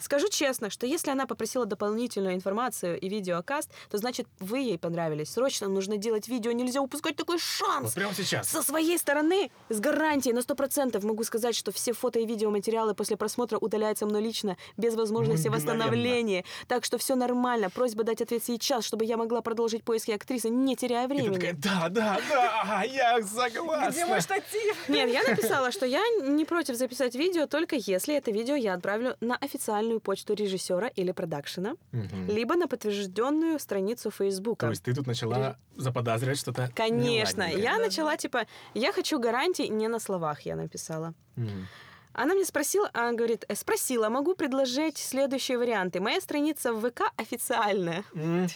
[0.00, 5.30] Скажу честно, что если она попросила дополнительную информацию и видеокаст, то значит вы ей понравились.
[5.30, 7.92] Срочно нужно делать видео, нельзя упускать такой Вот шанс.
[7.92, 8.48] прямо сейчас.
[8.48, 13.16] Со своей стороны, с гарантией на 100% могу сказать, что все фото и видеоматериалы после
[13.16, 16.44] просмотра удаляются мной лично, без возможности восстановления.
[16.66, 17.70] Так что все нормально.
[17.70, 21.34] Просьба дать ответ сейчас, чтобы я могла продолжить поиски актрисы, не теряя И ты времени.
[21.34, 23.90] такая, да, да, да, я согласна.
[23.90, 24.88] Где мой штатив?
[24.88, 29.16] Нет, я написала, что я не против записать видео, только если это видео я отправлю
[29.20, 32.26] на официальную почту режиссера или продакшена, Мгм.
[32.36, 34.66] либо на подтвержденную страницу Фейсбука.
[34.66, 37.62] То есть ты тут начала заподозривать что-то Конечно, неладненькое.
[37.62, 41.12] я начала типа, я хочу гарантий не на словах, я написала.
[41.36, 41.66] Мгм.
[42.14, 46.00] Она мне спросила, она говорит, «Э, спросила, могу предложить следующие варианты.
[46.00, 48.02] Моя страница в ВК официальная.
[48.14, 48.48] М,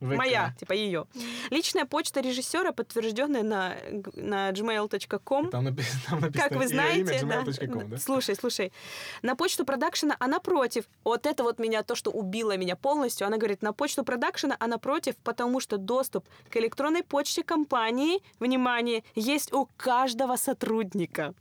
[0.00, 0.16] ВК.
[0.16, 1.06] Моя, типа ее.
[1.50, 3.76] Личная почта режиссера, подтвержденная на,
[4.14, 5.50] на gmail.com.
[5.50, 7.84] Там, напи- там написано Как вы знаете, имя, да.
[7.84, 7.98] да?
[7.98, 8.72] Слушай, слушай.
[9.22, 10.84] На почту продакшена она против.
[11.04, 13.26] Вот это вот меня, то, что убило меня полностью.
[13.26, 19.04] Она говорит, на почту продакшена она против, потому что доступ к электронной почте компании, внимание,
[19.14, 21.34] есть у каждого сотрудника.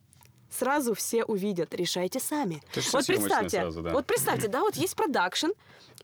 [0.50, 1.74] Сразу все увидят.
[1.74, 2.62] Решайте сами.
[2.94, 3.92] Вот представьте, сразу, да.
[3.92, 5.48] вот представьте, да, вот есть продакшн,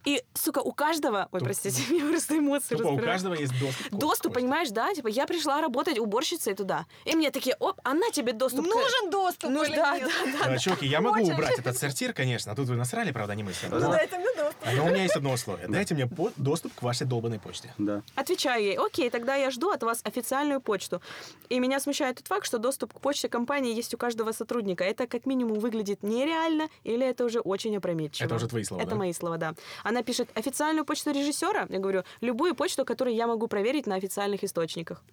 [0.03, 1.29] и, сука, у каждого...
[1.31, 3.87] Ой, простите, меня просто эмоции Тупо у каждого есть доступ.
[3.89, 4.93] к Доступ, понимаешь, да?
[4.93, 6.85] Типа, я пришла работать уборщицей туда.
[7.05, 8.65] И мне такие, оп, она тебе доступ.
[8.65, 10.11] к- Нужен доступ Ну, или да, нет?
[10.43, 11.33] да, Э, Чуваки, я могу Очень.
[11.33, 12.51] убрать этот сортир, конечно.
[12.51, 13.67] а Тут вы насрали, правда, не мы все.
[13.67, 14.65] Ну, дайте мне доступ.
[14.75, 15.67] Но у меня есть одно условие.
[15.69, 17.73] Дайте мне по- доступ к вашей долбанной почте.
[17.79, 18.03] Да.
[18.13, 21.01] Отвечаю ей, окей, тогда я жду от вас официальную почту.
[21.49, 24.83] И меня смущает тот факт, что доступ к почте компании есть у каждого сотрудника.
[24.83, 28.27] Это как минимум выглядит нереально, или это уже очень опрометчиво.
[28.27, 28.95] Это уже твои слова, Это да?
[28.97, 29.55] мои слова, да.
[29.83, 31.65] Она пишет официальную почту режиссера.
[31.69, 35.03] Я говорю, любую почту, которую я могу проверить на официальных источниках.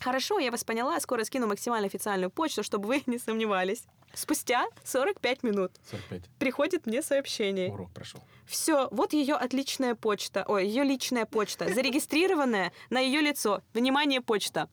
[0.00, 3.84] Хорошо, я вас поняла, скоро скину максимально официальную почту, чтобы вы не сомневались.
[4.14, 6.22] Спустя 45 минут 45.
[6.38, 7.70] приходит мне сообщение.
[7.72, 8.20] Урок прошел.
[8.46, 13.62] Все, вот ее отличная почта, ой, ее личная почта, зарегистрированная на ее лицо.
[13.74, 14.68] Внимание, почта.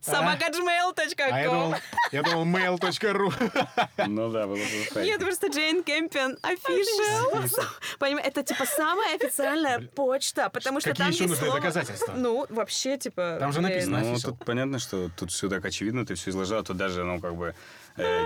[0.00, 1.74] собакаджмейл.ком А я думал,
[2.12, 4.06] я думал mail.ru.
[4.06, 5.02] Ну да, было бы.
[5.02, 7.50] Нет, просто Jane Campion Official.
[7.98, 12.12] Понимаешь, это типа самая официальная почта, потому что Какие там еще есть нужны слово- доказательства?
[12.16, 13.36] Ну, вообще, типа...
[13.40, 14.00] Там же написано.
[14.00, 17.36] Ну, тут понятно, что тут все так очевидно, ты все изложила, тут даже, ну, как
[17.36, 17.54] бы,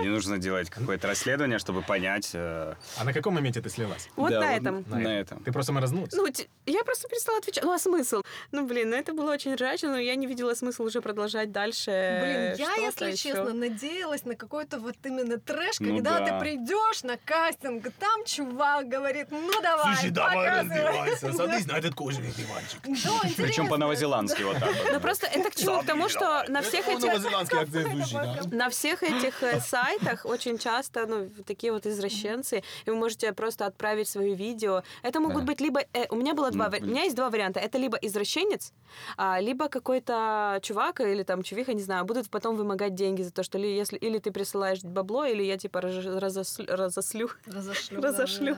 [0.01, 2.31] не нужно делать какое-то расследование, чтобы понять.
[2.33, 4.09] э, А на каком моменте ты слилась?
[4.15, 4.85] Вот да, на вот этом.
[4.87, 5.43] На этом.
[5.43, 6.13] Ты просто морознулась?
[6.13, 6.27] Ну,
[6.65, 7.63] я просто перестала отвечать.
[7.63, 8.21] Ну, а смысл?
[8.51, 11.91] Ну, блин, ну это было очень ржачно, но я не видела смысла уже продолжать дальше.
[11.91, 16.25] Блин, я, если честно, надеялась на какой-то вот именно трэш, Ну когда да.
[16.25, 21.65] ты придешь на кастинг, там чувак говорит, ну давай, показывай.
[21.65, 23.35] на этот кожаный диванчик.
[23.37, 24.69] Причем по-новозеландски вот так.
[24.91, 25.81] Ну, просто это к чему?
[25.81, 28.51] К тому, что на всех этих...
[28.51, 33.65] На всех этих э, сайтах очень часто, ну, такие вот извращенцы, и вы можете просто
[33.65, 34.83] отправить свое видео.
[35.03, 35.47] Это могут Да.
[35.47, 35.81] быть либо...
[35.93, 36.69] э, у меня было два...
[36.69, 37.59] Ну, У меня есть два варианта.
[37.59, 38.73] Это либо извращенец,
[39.17, 43.43] а, либо какой-то чувак или там чувиха, не знаю, будут потом вымогать деньги за то,
[43.43, 48.01] что ли, если или ты присылаешь бабло, или я типа раз- разослю, разослю, Разошлю.
[48.01, 48.57] да, разошлю.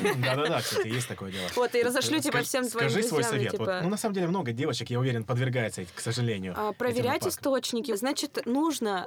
[0.00, 1.46] да, Да-да-да, кстати, есть такое дело.
[1.56, 3.52] Вот, и разошлю, типа, всем твоим Скажи свой совет.
[3.52, 6.54] Типа- ну, на самом деле, много девочек, я уверен, подвергается, к сожалению.
[6.56, 7.94] А, проверять источники.
[7.96, 9.06] Значит, нужно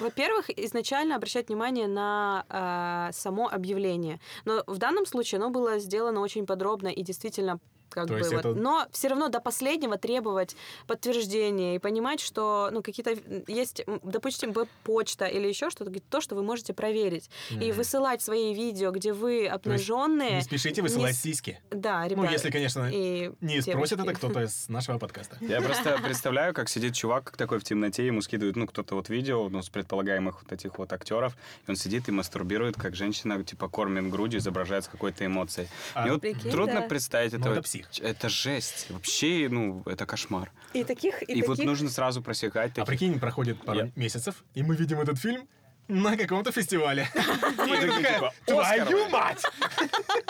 [0.00, 4.20] во-первых, изначально обращать внимание на а, само объявление.
[4.44, 7.58] Но в данном случае оно было сделано очень подробно и действительно
[7.90, 8.32] как То бы вот.
[8.32, 13.14] это- Но все равно до последнего требовать подтверждения и понимать, что ну какие-то
[13.46, 17.72] есть, допустим, веб-почта или еще что-то, то, что вы можете проверить и Мгм.
[17.72, 20.36] высылать свои видео, где вы обнаженные.
[20.36, 21.60] Не спешите не высылать с- сиськи.
[21.70, 22.32] Да, Ну, ребят.
[22.32, 24.18] если, конечно, и не спросит это девочки.
[24.18, 25.36] кто-то из нашего подкаста.
[25.40, 29.48] Я просто представляю, как сидит чувак такой в темноте, ему скидывают, ну, кто-то вот видео,
[29.48, 31.34] ну, с предполагаемых вот этих вот актеров,
[31.66, 35.68] и он сидит и мастурбирует, как женщина, типа, кормит грудью, изображает с какой-то эмоцией.
[35.94, 36.88] А- Мне вот Прикинь, трудно да.
[36.88, 37.48] представить Ну, это.
[37.80, 38.04] Это псих.
[38.04, 38.86] Это жесть.
[38.90, 40.50] Вообще, ну, это кошмар.
[40.74, 41.64] И таких, и, И, вот таких...
[41.66, 42.86] нужно сразу просекать А таких.
[42.86, 45.48] прикинь, проходит пару Я- месяцев, и мы видим этот фильм
[45.88, 47.08] на каком-то фестивале.
[47.14, 49.42] Типа, твою мать!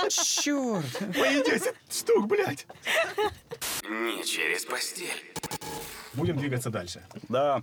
[0.08, 1.16] Черт!
[1.16, 2.66] Мои 10 штук, блядь!
[3.88, 5.24] Не через постель.
[6.14, 7.02] Будем двигаться дальше.
[7.28, 7.60] Да.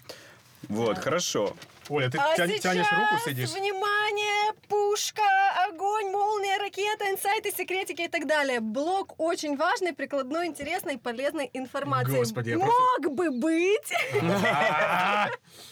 [0.67, 1.56] Вот, хорошо.
[1.89, 3.52] Оля, ты А тянь- сейчас, тянешь руку, сидишь.
[3.52, 5.21] внимание, пушка,
[5.69, 8.60] огонь, молния, ракета, инсайты, секретики и так далее.
[8.60, 12.17] Блок очень важный, прикладной, интересной, полезной информации.
[12.17, 13.93] Господи, я Мог просто- бы быть,
[14.24, 15.28] А,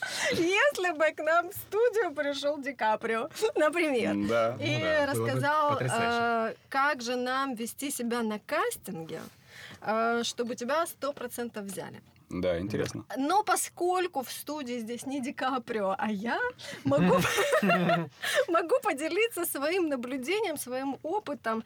[0.32, 4.14] если бы к нам в студию пришел Ди Каприо, например.
[4.62, 9.22] И Ну рассказал, э, как же нам вести себя на кастинге,
[9.82, 12.02] э, чтобы тебя сто процентов взяли.
[12.34, 13.06] Да, интересно.
[13.18, 16.40] Но поскольку в студии здесь не Ди Каприо, а я,
[16.84, 17.18] могу,
[18.48, 21.64] могу поделиться своим наблюдением, своим опытом.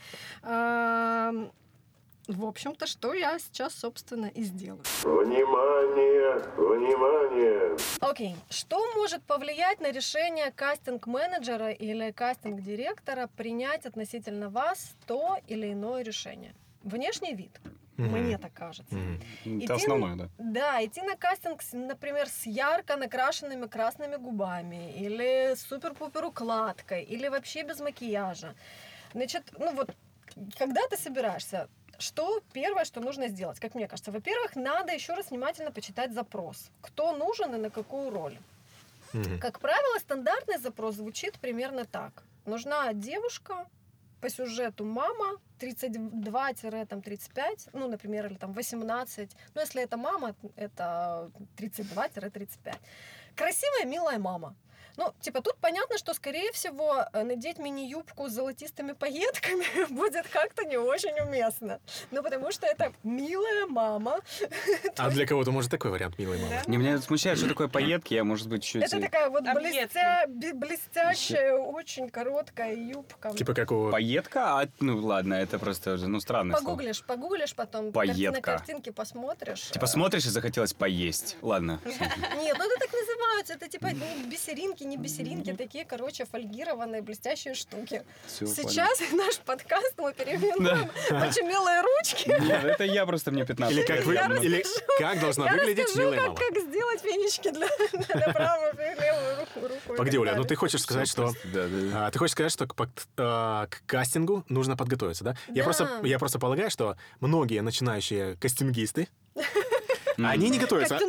[2.28, 4.84] В общем-то, что я сейчас, собственно, и сделаю.
[5.04, 6.44] Внимание!
[6.58, 7.78] Внимание!
[8.02, 8.36] Окей.
[8.50, 16.54] Что может повлиять на решение кастинг-менеджера или кастинг-директора принять относительно вас то или иное решение?
[16.84, 17.62] Внешний вид.
[17.98, 18.96] Мне так кажется.
[18.96, 19.20] Мгм.
[19.46, 20.30] Идти Это основное, да.
[20.38, 27.28] Да, идти на кастинг, например, с ярко накрашенными красными губами, или с супер-пупер укладкой, или
[27.28, 28.54] вообще без макияжа.
[29.14, 29.96] Значит, ну вот,
[30.58, 31.68] когда ты собираешься,
[32.00, 34.12] что первое, что нужно сделать, как мне кажется?
[34.12, 36.70] Во-первых, надо еще раз внимательно почитать запрос.
[36.82, 38.38] Кто нужен и на какую роль.
[39.14, 39.40] Мгм.
[39.40, 42.24] Как правило, стандартный запрос звучит примерно так.
[42.46, 43.66] Нужна девушка,
[44.22, 49.36] по сюжету мама, 32-35, ну, например, или там 18.
[49.56, 52.76] Ну, если это мама, это 32-35.
[53.36, 54.56] Красивая, милая мама.
[54.98, 60.66] Ну, типа, тут понятно, что, скорее всего, э, надеть мини-юбку с золотистыми пайетками будет как-то
[60.66, 61.80] не очень уместно.
[62.12, 64.20] Ну, потому что это милая мама.
[64.98, 66.62] А для кого-то может такой вариант, милый мама.
[66.66, 68.84] Не, меня смущает, что такое пайетки, я, может быть, чуть...
[68.84, 69.44] Это такая вот
[70.54, 73.34] блестящая, очень короткая юбка.
[73.36, 73.92] Типа как у...
[73.92, 74.60] Пайетка?
[74.60, 76.72] А, ну ладно, это просто уже, ну, странное слово.
[76.72, 78.32] Погуглишь, погуглишь потом, Пайетка.
[78.32, 79.70] на картинке посмотришь.
[79.72, 81.38] Типа смотришь и захотелось поесть.
[81.42, 81.80] Ладно.
[81.86, 83.54] Нет, ну это так называются.
[83.54, 88.04] Это типа не бисеринки, не бисеринки, такие, короче, фольгированные блестящие штуки.
[88.28, 92.30] Всё, Сейчас наш подкаст мы переименуем очень милые ручки.
[92.30, 92.44] понял.
[92.46, 94.14] Нет, это я просто, мне 15 Или как, вы...
[94.14, 94.64] я, ну, Или
[95.00, 96.40] как должна Я выглядеть милая как, мама.
[96.40, 97.68] как сделать фенечки для,
[98.16, 99.60] для правой и левой руку.
[99.88, 100.48] Погоди, так Оля, ну далее.
[100.48, 101.32] ты хочешь сказать, что...
[101.54, 102.08] Да, да.
[102.08, 102.76] а, ты хочешь сказать, что к,
[103.18, 105.36] а, кастингу нужно подготовиться, да?
[105.54, 109.08] Я, просто, я просто полагаю, что многие начинающие кастингисты,
[110.18, 111.00] они не готовятся.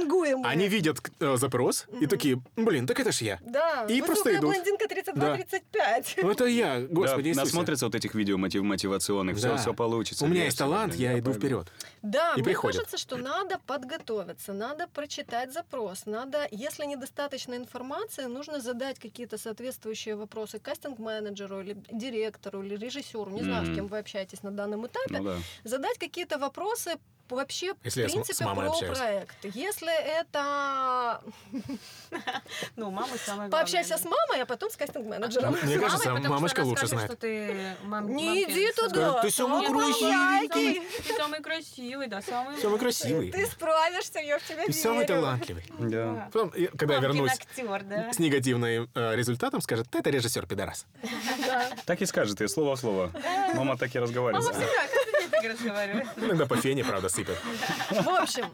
[0.45, 3.39] Они видят э, запрос и такие, блин, так это ж я.
[3.45, 4.51] Да, И просто идут.
[4.53, 6.19] блондинка 32-35.
[6.23, 9.57] Ну это я, господи, да, насмотрятся вот этих видео мотив- мотивационных, все, Да.
[9.57, 10.25] все получится.
[10.25, 11.69] У меня есть талант, я иду вперед.
[12.03, 18.61] Да, И мне кажется, что надо подготовиться, надо прочитать запрос, надо, если недостаточно информации, нужно
[18.61, 24.43] задать какие-то соответствующие вопросы кастинг-менеджеру или директору или режиссеру, не знаю, с кем вы общаетесь
[24.43, 25.37] на данном этапе, Ну да.
[25.65, 26.97] задать какие-то вопросы
[27.37, 28.99] вообще, Если в принципе, с мамой про общаюсь.
[28.99, 29.37] проект.
[29.45, 31.21] Если это...
[32.77, 33.49] Ну, мама главное.
[33.51, 35.57] Пообщайся с мамой, а потом с кастинг-менеджером.
[35.63, 37.19] Мне С кажется, мамочка лучше знает.
[37.19, 39.23] ты Не иди туда.
[39.23, 40.83] Ты самый маленький.
[41.07, 42.59] Ты самый красивый, да, самый...
[42.61, 43.31] Самый красивый.
[43.31, 44.73] Ты справишься, я в тебя верю.
[44.73, 45.65] самый талантливый.
[45.79, 46.29] Да.
[46.33, 47.33] Потом, когда я вернусь
[48.13, 50.87] с негативным э, результатом, скажет, «Да, это режиссер пидорас.
[51.87, 53.13] Так и скажет, и слово в слово.
[53.55, 54.45] Мама так и разговаривает.
[54.45, 55.08] Мама всегда,
[55.41, 56.09] так разговаривает.
[56.17, 57.37] Иногда по фене, правда, сыпет.
[57.91, 58.51] В общем,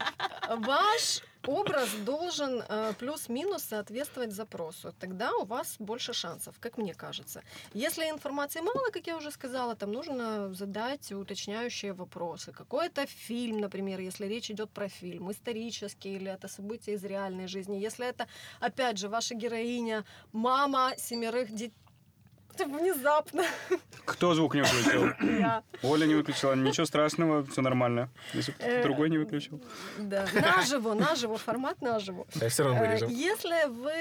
[0.49, 4.93] ваш образ должен э, плюс-минус соответствовать запросу.
[4.99, 7.43] Тогда у вас больше шансов, как мне кажется.
[7.73, 12.51] Если информации мало, как я уже сказала, там нужно задать уточняющие вопросы.
[12.51, 17.77] Какой-то фильм, например, если речь идет про фильм, исторический или это событие из реальной жизни.
[17.77, 18.27] Если это,
[18.59, 21.73] опять же, ваша героиня, мама семерых детей,
[22.63, 23.43] внезапно
[24.05, 25.07] Кто звук не выключил?
[25.39, 28.09] я Оля не выключила, ничего страшного, все нормально.
[28.33, 29.61] Если бы кто-то Э, другой не выключил.
[29.97, 32.25] Да, наживо, наживо, формат наживо.
[32.35, 33.09] Я все равно Э, вырежем.
[33.09, 33.93] Если вы...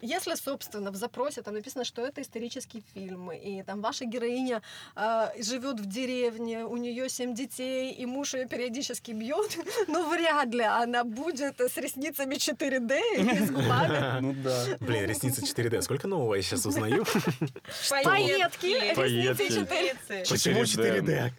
[0.00, 4.62] Если, собственно, в запросе там написано, что это исторический фильм, и там ваша героиня
[4.94, 9.58] э, живет в деревне, у нее семь детей, и муж ее периодически бьет,
[9.88, 14.20] ну вряд ли она будет с ресницами 4D и с губами.
[14.20, 14.76] Ну да.
[14.80, 15.82] Блин, ресницы 4D.
[15.82, 17.04] Сколько нового я сейчас узнаю?
[18.04, 20.34] Пайетки, ресницы 4 Ресницы.
[20.34, 21.32] Почему 4D?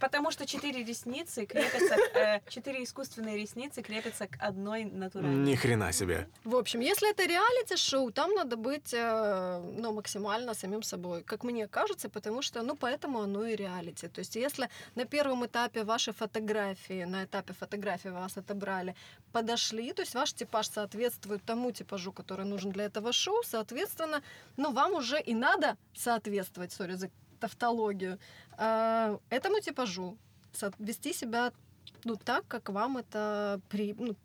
[0.00, 5.52] Потому что четыре ресницы крепятся, э, четыре искусственные ресницы крепятся к одной натуральной.
[5.52, 6.28] Ни хрена себе.
[6.44, 11.66] В общем, если это реалити-шоу, там надо быть э, ну, максимально самим собой, как мне
[11.66, 14.08] кажется, потому что, ну, поэтому оно и реалити.
[14.08, 18.94] То есть, если на первом этапе ваши фотографии, на этапе фотографии вас отобрали,
[19.32, 24.22] подошли, то есть ваш типаж соответствует тому типажу, который нужен для этого шоу, соответственно,
[24.56, 27.10] ну, вам уже и надо соответствовать, сори за
[27.42, 28.18] тавтологию,
[28.58, 30.16] э, этому типажу,
[30.78, 31.52] вести себя
[32.04, 33.94] ну, так, как вам это при...
[33.98, 34.16] ну,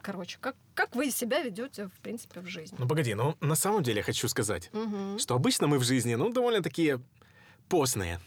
[0.00, 2.76] короче, как, как вы себя ведете, в принципе, в жизни.
[2.80, 5.18] Ну погоди, ну на самом деле хочу сказать, Мгм.
[5.18, 7.00] что обычно мы в жизни, ну, довольно такие
[7.68, 8.18] постные.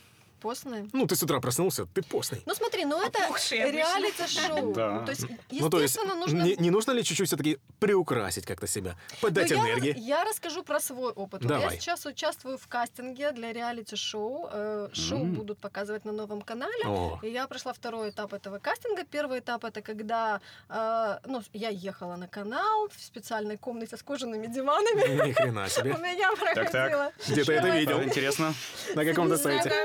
[0.45, 0.87] Постные.
[0.93, 2.43] Ну, ты с утра проснулся, ты постный.
[2.45, 3.17] Ну смотри, ну это
[3.51, 4.73] реалити-шоу.
[4.75, 4.99] Да.
[5.05, 6.43] То есть, Ну, то есть, естественно, нужно...
[6.43, 8.95] не, нужно ли чуть-чуть все-таки приукрасить как-то себя?
[9.21, 9.95] Подать я- энергии?
[9.97, 11.41] Я, расскажу про свой опыт.
[11.41, 11.79] Я Давай.
[11.79, 14.49] сейчас участвую в кастинге для реалити-шоу.
[14.51, 17.17] Э, Шоу будут показывать на новом канале.
[17.23, 19.03] И я прошла второй этап этого кастинга.
[19.03, 24.45] Первый этап это когда э, ну, я ехала на канал в специальной комнате с кожаными
[24.47, 25.27] диванами.
[25.27, 25.93] ни хрена У себе.
[25.93, 27.11] меня проходило.
[27.27, 28.03] Где-то это видел.
[28.03, 28.53] Интересно.
[28.93, 29.75] На каком-то Не знаю, сайте.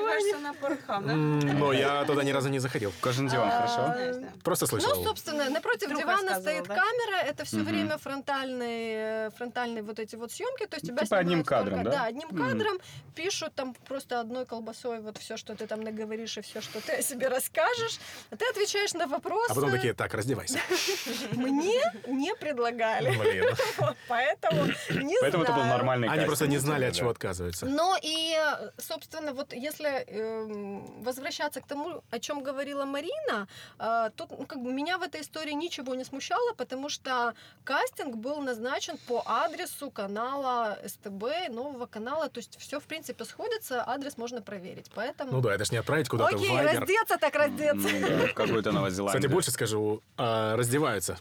[0.51, 1.15] На Pornhub, да?
[1.55, 2.93] Но я туда ни разу не заходил.
[3.01, 4.21] Кожаный диван, А, хорошо?
[4.43, 5.05] Просто Ну, слышал.
[5.05, 6.75] собственно, напротив Друг дивана стоит да?
[6.75, 11.19] камера, это все время фронтальные, э, фронтальные вот эти вот съемки, то есть тебя Типа
[11.19, 11.91] одним снимают только- кадром, да?
[11.91, 12.79] Да, одним кадром,
[13.15, 16.93] пишут там просто одной колбасой вот все, что ты там наговоришь и все, что ты
[16.95, 17.99] о себе расскажешь,
[18.31, 19.51] а ты отвечаешь на вопросы.
[19.51, 20.59] А потом такие, так, раздевайся.
[21.33, 23.11] Мне не предлагали,
[24.09, 27.67] поэтому не Поэтому это был нормальный Они просто не знали, от чего отказываются.
[27.67, 30.39] Но и, э, собственно, вот если эм,
[31.03, 33.48] возвращаться к тому, о чем говорила Марина,
[33.79, 38.16] э, тут ну, как бы меня в этой истории ничего не смущало, потому что кастинг
[38.16, 44.16] был назначен по адресу канала СТБ, нового канала, то есть все в принципе сходится, адрес
[44.16, 45.33] можно проверить, поэтому...
[45.33, 46.81] Ну да, это ж не отправить куда-то в Окей, Вайбер.
[46.81, 47.88] раздеться так раздеться.
[48.00, 49.20] Да, в какую-то Новозеландию.
[49.20, 51.18] Кстати, больше скажу, а, раздеваются.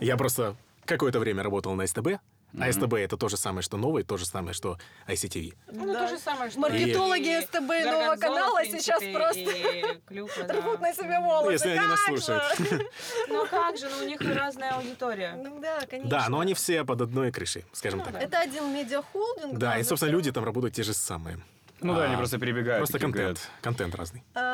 [0.00, 2.20] Я просто какое-то время работал на СТБ,
[2.60, 5.54] а СТБ это то же самое, что новый, то же самое, что ICTV.
[5.72, 10.00] Ну, то же самое, что Маркетологи и СТБ и Нового канала в сейчас принципе, просто
[10.06, 10.54] Клюква, да.
[10.54, 11.44] рвут на себе волосы.
[11.46, 12.58] Ну, если они нас Как слушают.
[12.58, 12.88] же?
[13.28, 15.34] Ну как же, ну у них разная аудитория.
[15.42, 16.10] Ну да, конечно.
[16.10, 18.14] Да, но они все под одной крышей, скажем так.
[18.14, 19.58] Это один медиахолдинг.
[19.58, 21.38] Да, и, но собственно, люди там работают те же самые.
[21.80, 22.78] Ну да, они А, просто перебегают.
[22.78, 23.14] Просто контент.
[23.16, 24.22] говорят, Контент разный.
[24.34, 24.53] А,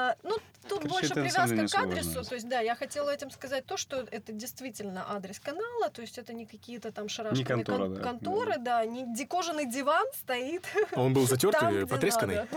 [0.83, 2.25] ну, Короче, больше это привязка к адресу.
[2.25, 6.19] То есть, да, я хотела этим сказать то, что это действительно адрес канала, то есть
[6.19, 8.03] это не какие-то там шарашками контора, кон- да.
[8.03, 10.65] конторы, да, не декоженный диван стоит
[10.95, 12.37] Он был там, затертый, где потресканный.
[12.37, 12.49] надо.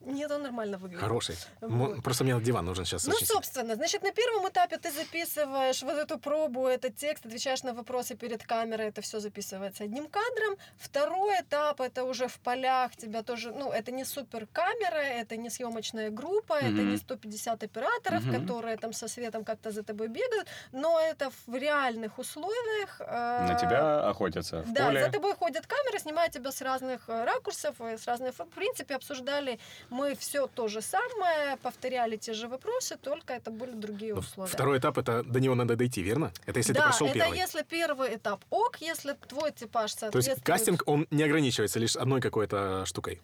[0.00, 1.02] Нет, он нормально выглядит.
[1.02, 1.36] Хороший.
[1.60, 2.02] Вот.
[2.02, 3.06] Просто мне диван нужен сейчас.
[3.06, 7.62] Ну, очень собственно, значит, на первом этапе ты записываешь вот эту пробу, этот текст, отвечаешь
[7.62, 10.56] на вопросы перед камерой, это все записывается одним кадром.
[10.78, 15.50] Второй этап это уже в полях, тебя тоже, ну, это не супер камера, это не
[15.50, 16.90] съемочная группа, это Мгм.
[16.92, 18.40] не 150 операторов, Мгм.
[18.40, 23.00] которые там со светом как-то за тобой бегают, но это в реальных условиях.
[23.00, 25.04] э, На тебя охотятся в да, поле.
[25.04, 28.34] за тобой ходят камеры, снимают тебя с разных э, ракурсов, и с разных...
[28.38, 29.58] В принципе, обсуждали
[29.90, 34.50] мы все то же самое, повторяли те же вопросы, только это были другие Ну, условия.
[34.50, 36.32] Второй этап это до него надо дойти, верно?
[36.46, 37.38] Это если да, ты прошел это первый.
[37.38, 40.36] если первый этап ок, если твой типаж То соответствует...
[40.38, 43.14] есть кастинг, он не ограничивается лишь одной какой-то штукой.
[43.14, 43.22] Их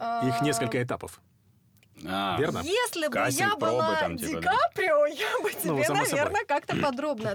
[0.00, 1.20] а, несколько этапов.
[2.06, 2.58] А, Верно?
[2.64, 4.50] Если бы я Кастинг, пробы была там, типа, Ди да.
[4.50, 7.28] Каприо, я бы тебе, Ну, само наверное, как-то подробно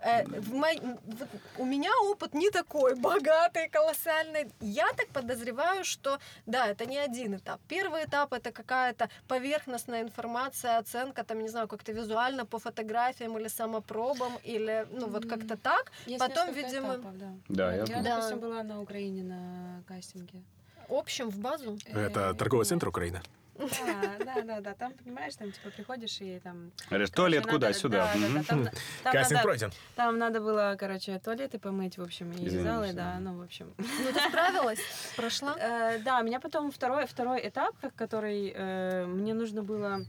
[0.00, 4.50] Э, в мой- вот У меня опыт не такой богатый, колоссальный.
[4.60, 7.60] Я так подозреваю, что, да, это не один этап.
[7.68, 13.48] Первый этап— это какая-то поверхностная информация, оценка, там, не знаю, как-то визуально по фотографиям или
[13.48, 15.92] самопробам, или, ну, вот как-то так.
[16.06, 17.32] Есть Потом, несколько видимо, этапов, да.
[17.48, 18.02] Да, я Я.
[18.02, 18.16] Да.
[18.16, 20.42] допустим, была на Украине на кастинге.
[20.88, 21.78] общем, в базу.
[21.86, 23.20] Это Э, торговый центр Украины.
[23.58, 24.74] Да, да, да, да.
[24.74, 26.72] Там, понимаешь, там типа приходишь и там...
[26.90, 27.96] Говоришь, короче, туалет надо- куда-сюда.
[27.96, 28.44] Да, да, да, Мгм.
[28.44, 28.68] там,
[29.12, 29.70] Кастинг надо, пройден.
[29.94, 33.18] там надо было, короче, туалеты помыть, в общем, и Извините, залы, да.
[33.20, 33.72] ну, в общем.
[33.78, 34.80] Ну, ты справилась?
[35.16, 35.56] Прошла?
[35.58, 40.00] Э, Да, у меня потом второй, второй этап, который э, мне нужно было...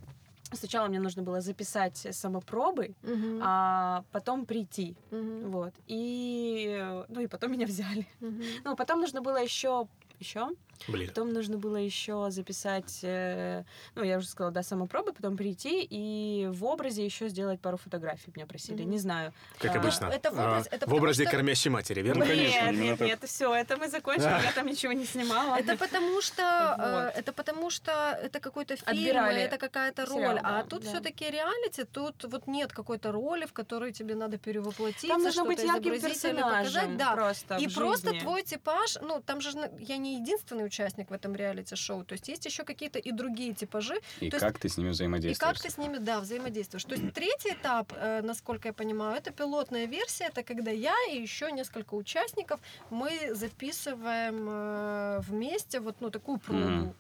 [0.54, 3.42] Сначала мне нужно было записать самопробы, Мгм.
[3.44, 4.96] а потом прийти.
[5.12, 5.52] Мгм.
[5.52, 5.74] Вот.
[5.88, 8.08] И, э, ну, и потом меня взяли.
[8.22, 8.42] Мгм.
[8.64, 9.88] Ну, потом нужно было еще
[10.20, 10.48] еще.
[10.88, 11.08] Блин.
[11.08, 13.64] Потом нужно было еще записать, э,
[13.96, 18.32] ну, я уже сказала, да, самопробы, потом прийти и в образе еще сделать пару фотографий
[18.36, 18.82] меня просили.
[18.84, 18.92] Мгм.
[18.92, 19.34] Не знаю.
[19.60, 20.06] Как А, обычно.
[20.08, 22.26] это в А, образе- это в образе что- кормящей матери, верно?
[22.26, 23.08] Ну, конечно, нет, нет, так.
[23.08, 25.58] нет, все, это мы закончили, я там ничего не снимала.
[25.58, 30.84] Это потому что э, это потому что это какой-то фильм, это какая-то роль, а тут
[30.84, 35.64] все-таки реалити, тут вот нет какой-то роли, в которой тебе надо перевоплотиться, Там нужно быть
[35.64, 37.14] ярким персонажем показать, да.
[37.16, 41.36] просто И просто твой типаж, ну там же на- я не единственный участник в этом
[41.36, 44.78] реалити-шоу, то есть есть еще какие-то и другие типажи, И то есть- как ты с
[44.78, 45.54] ними и взаимодействуешь?
[45.54, 46.84] как ты с ними, да, взаимодействуешь.
[46.86, 51.22] То есть третий этап, э, насколько я понимаю, это пилотная версия, это когда я и
[51.22, 56.60] еще несколько участников, мы записываем э, вместе вот ну такую пробу.
[56.60, 56.96] Мгм.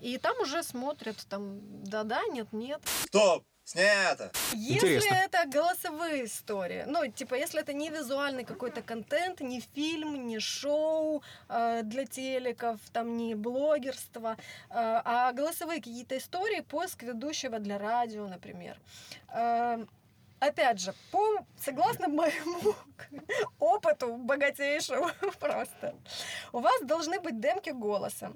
[0.00, 2.80] И там уже смотрят, там, да-да, нет-нет.
[3.06, 3.44] Стоп!
[3.66, 4.30] Снято!
[4.52, 5.14] Если Интересно.
[5.14, 11.24] это голосовые истории, ну, типа, если это не визуальный какой-то контент, не фильм, не шоу
[11.48, 18.28] э, для телеков, там, не блогерство, э, а голосовые какие-то истории, поиск ведущего для радио,
[18.28, 18.78] например.
[19.34, 19.84] Э,
[20.38, 22.74] Опять же, по, согласно моему
[23.58, 25.08] опыту богатейшему
[25.40, 25.94] просто,
[26.52, 28.32] у вас должны быть демки голоса.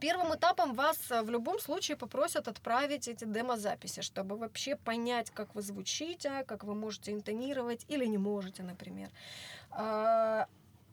[0.00, 5.54] Первым этапом вас э, в любом случае попросят отправить эти демозаписи, чтобы вообще понять, как
[5.54, 9.10] вы звучите, как вы можете интонировать или не можете, например.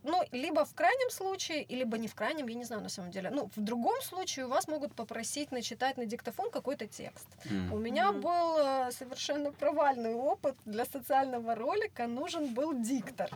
[0.04, 3.30] Ну, либо в крайнем случае, либо не в крайнем, я не знаю на самом деле.
[3.30, 7.28] Ну, в другом случае у вас могут попросить начитать на диктофон какой-то текст.
[7.50, 7.74] М.
[7.74, 8.22] У меня Мгм.
[8.22, 10.56] был э, совершенно провальный опыт.
[10.66, 13.30] Для социального ролика нужен был диктор.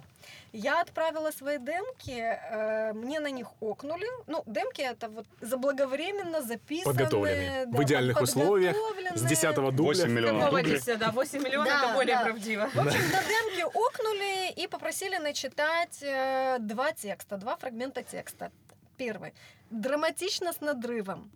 [0.54, 4.08] Я отправила свои демки, э, мне на них окнули.
[4.28, 6.84] Ну, демки это вот заблаговременно записанные.
[6.96, 7.66] Подготовленные.
[7.68, 9.30] В да, идеальных условиях, С подготовленные.
[9.30, 9.72] 10 дубля.
[9.72, 10.76] 8 миллионов Какого рублей.
[10.80, 12.24] 10, да, 8 миллионов, Да, это более да.
[12.24, 12.70] правдиво.
[12.74, 18.50] В общем, на демке окнули и попросили начитать э, два текста, два фрагмента текста.
[19.00, 19.32] Первый.
[19.72, 21.30] Драматично с надрывом.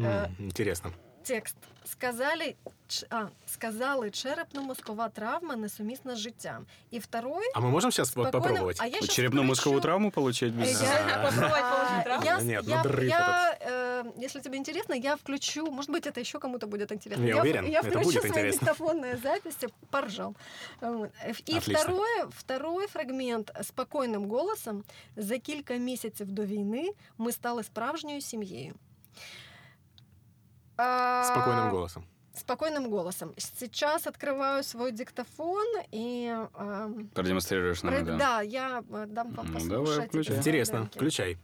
[0.00, 0.90] М, Интересно.
[1.22, 1.56] Текст.
[1.84, 2.56] Сказали,
[2.88, 6.66] ч- а, сказали, черепно-мозкова травма несумісна з життям.
[6.90, 7.44] І второй...
[7.54, 8.76] А мы можем сейчас вот спокойно- попробовать?
[8.80, 10.82] А я Черепно-мозговую включу- травму получить Э, без...
[10.82, 11.22] я- А.
[11.24, 12.50] Попробовать получить травму?
[12.50, 13.75] Я, я, я, э,
[14.17, 17.23] если тебе интересно, я включу, может быть, это еще кому-то будет интересно.
[17.25, 18.59] Я уверен, я это включу будет свои интересно.
[18.59, 20.35] диктофонные записи, поржал.
[20.81, 21.11] Вот.
[21.25, 21.73] И Отлично.
[21.79, 24.83] второе, второй фрагмент спокійним голосом.
[25.17, 28.73] За кілька місяців до війни ми стали справжньою сім'єю.
[30.77, 32.03] А, Спокойным голосом.
[32.33, 33.33] спокойным голосом.
[33.37, 36.33] Сейчас открываю свой диктофон и...
[36.53, 38.17] эм, Продемонстрируешь нам, про- да.
[38.17, 39.69] да, я э, дам вам Ну, послушать.
[39.69, 40.35] давай, включай.
[40.35, 40.97] эти Интересно, демки.
[40.97, 41.37] включай.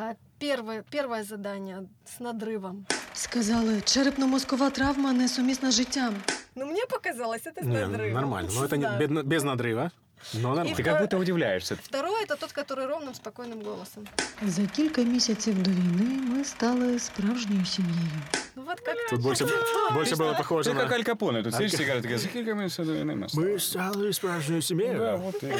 [0.00, 2.86] А, Первое, первое задание с надрывом.
[3.12, 6.14] Сказали, черепно-мозкова травма несумісна з життям.
[6.54, 8.12] Ну, мне показалось, это с Не, надрывом.
[8.14, 8.50] нормально.
[8.54, 9.90] Но это не, бед- без надрыва.
[10.33, 10.75] Но нормально.
[10.75, 11.75] Ты как будто удивляешься.
[11.83, 14.07] Второе это тот, который ровным, спокойным голосом.
[14.41, 18.21] За кілька місяців до війни ми стали справжньою сім'єю.
[18.55, 19.45] Ну вот как Тут больше,
[19.93, 20.81] больше было похоже Ты на...
[20.83, 23.51] как Аль Капоне, тут сидишь, сигарет, такая, за кілька ми все до війни ми стали».
[23.53, 25.17] Ми стали справжньою Да, сім'єю.
[25.17, 25.55] вот и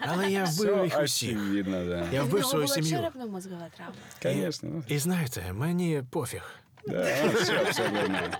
[0.00, 1.30] Але я все вбив їх усіх.
[1.38, 2.06] очевидно, да.
[2.12, 2.90] Я вбив свою сім'ю.
[2.90, 3.94] черепно-мозгова травма.
[4.22, 4.68] Конечно.
[4.72, 6.42] ну, І знаєте, мені пофіг.
[6.86, 7.02] Да,
[7.34, 8.36] все, все нормально.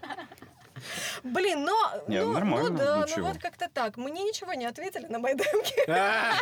[1.23, 1.75] Блин, но...
[2.07, 3.97] Не, ну, нормально, ну да, ну вот как-то так.
[3.97, 5.73] Мне ничего не ответили на мои демки.
[5.93, 6.33] А!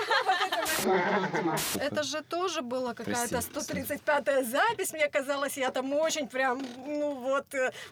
[1.80, 3.74] Это же тоже была какая-то Прости.
[3.74, 4.94] 135-я запись.
[4.94, 7.46] Мне казалось, я там очень прям, ну вот,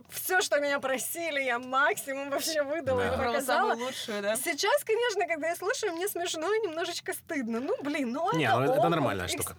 [0.10, 3.76] все, что меня просили, я максимум вообще выдала и показала.
[3.76, 7.60] Сейчас, конечно, когда я слушаю, мне смешно и немножечко стыдно.
[7.60, 9.56] Ну, блин, ну это ну, это нормальная штука.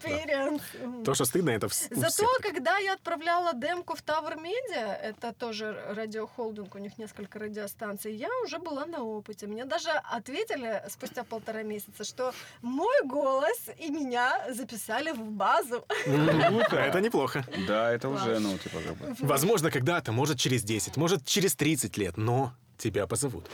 [1.05, 5.32] То, что стыдно, это в, у Зато, когда я отправляла демку в Tower Media, это
[5.32, 9.47] тоже радиохолдинг, у них несколько радиостанций, я уже была на опыте.
[9.47, 15.85] Мне даже ответили спустя полтора месяца, что мой голос и меня записали в базу.
[16.07, 17.45] Это неплохо.
[17.68, 19.16] Да, это уже, ну, типа, как бы...
[19.20, 23.47] Возможно, когда-то, может, через 10, может, через 30 лет, но тебя позовут.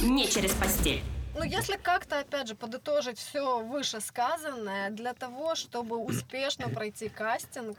[0.00, 1.02] Не через постель.
[1.38, 7.78] Ну, если как-то, опять же, подытожить все вышесказанное, для того, чтобы успешно пройти кастинг,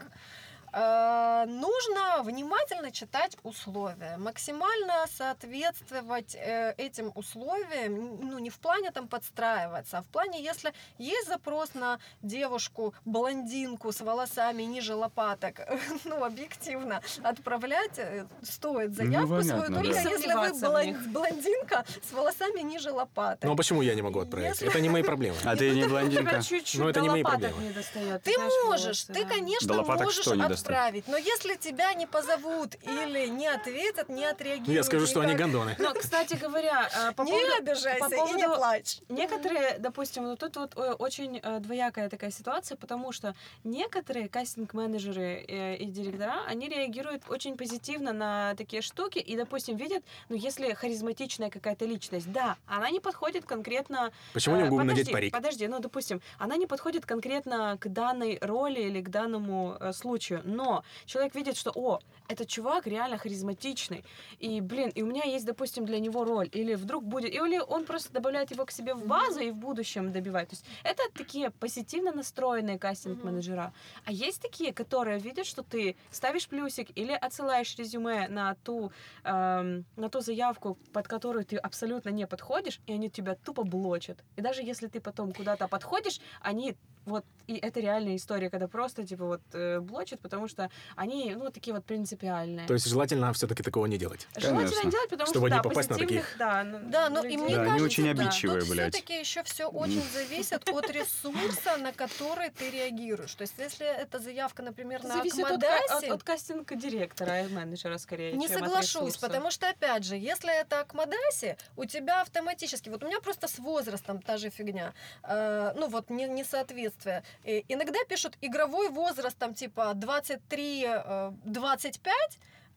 [0.72, 9.98] нужно внимательно читать условия, максимально соответствовать э, этим условиям, ну, не в плане там подстраиваться,
[9.98, 15.60] а в плане, если есть запрос на девушку, блондинку с волосами ниже лопаток,
[16.04, 20.10] ну, объективно, отправлять э, стоит заявку Ну, свою, только да.
[20.10, 23.44] если вы блондинка с волосами ниже лопаток.
[23.44, 24.48] Ну а почему я не могу отправить?
[24.50, 25.36] Если- Это не мои проблемы.
[25.44, 26.40] А ты не Тебя блондинка?
[26.74, 28.20] Ну, это не мои лопаток проблемы.
[28.24, 30.18] Ты можешь, ты, конечно, можешь
[30.58, 30.76] не достать?
[30.76, 34.68] отправить, но если тебя не позовут или не ответят, не отреагируют...
[34.68, 35.76] Ну, я скажу, что они никак, гондоны.
[35.78, 37.52] Но, кстати говоря, э, по Не поводу...
[37.58, 39.00] обижайся по и не поводу- плачь.
[39.08, 43.34] Некоторые, допустим, вот тут вот э, очень э, двоякая такая ситуация, потому что
[43.64, 50.36] некоторые кастинг-менеджеры и директора, они реагируют очень позитивно на такие штуки и, допустим, видят, ну,
[50.36, 54.12] если харизматичная какая-то личность, да, она не подходит конкретно...
[54.32, 55.32] Почему не могу надеть парик?
[55.32, 60.82] Подожди, ну, допустим, она не подходит конкретно к данной роли или к данному случаю, но
[61.06, 64.04] человек видит, что, о, этот чувак реально харизматичный,
[64.38, 67.84] и, блин, и у меня есть, допустим, для него роль, или вдруг будет, или он
[67.84, 70.50] просто добавляет его к себе в базу и в будущем добивает.
[70.50, 73.72] То есть это такие позитивно настроенные кастинг-менеджера.
[74.04, 78.92] А есть такие, которые видят, что ты ставишь плюсик или отсылаешь резюме на ту,
[79.24, 84.24] эм, на ту заявку, под которую ты абсолютно не подходишь, и они тебя тупо блочат.
[84.36, 86.76] И даже если ты потом куда-то подходишь, они
[87.08, 91.44] вот, и это реальная история, когда просто, типа, вот, э, блочат, потому что они, ну,
[91.44, 92.66] вот такие вот принципиальные.
[92.68, 94.28] То есть желательно все-таки такого не делать.
[94.36, 94.90] Желательно Конечно.
[94.90, 96.36] делать, потому Чтобы что, не да, попасть на таких.
[96.38, 97.36] да, ну, Да, и людей.
[97.38, 98.94] мне Да, они кажется, очень да, обидчивые, тут блядь.
[98.94, 103.34] все-таки еще все очень зависит от ресурса, на который ты реагируешь.
[103.34, 107.48] То есть, если это заявка, например, на Зависит от, ка- от, Акмодасе, от кастинг-директора и
[107.48, 113.02] менеджера, скорее, Не соглашусь, потому что, опять же, если это Акмодаси, у тебя автоматически, вот
[113.02, 117.22] у меня просто с возрастом та же фигня, э, ну вот не, несоответствие.
[117.44, 119.92] И иногда пишут игровой возраст, там типа
[120.30, 122.10] 23-25,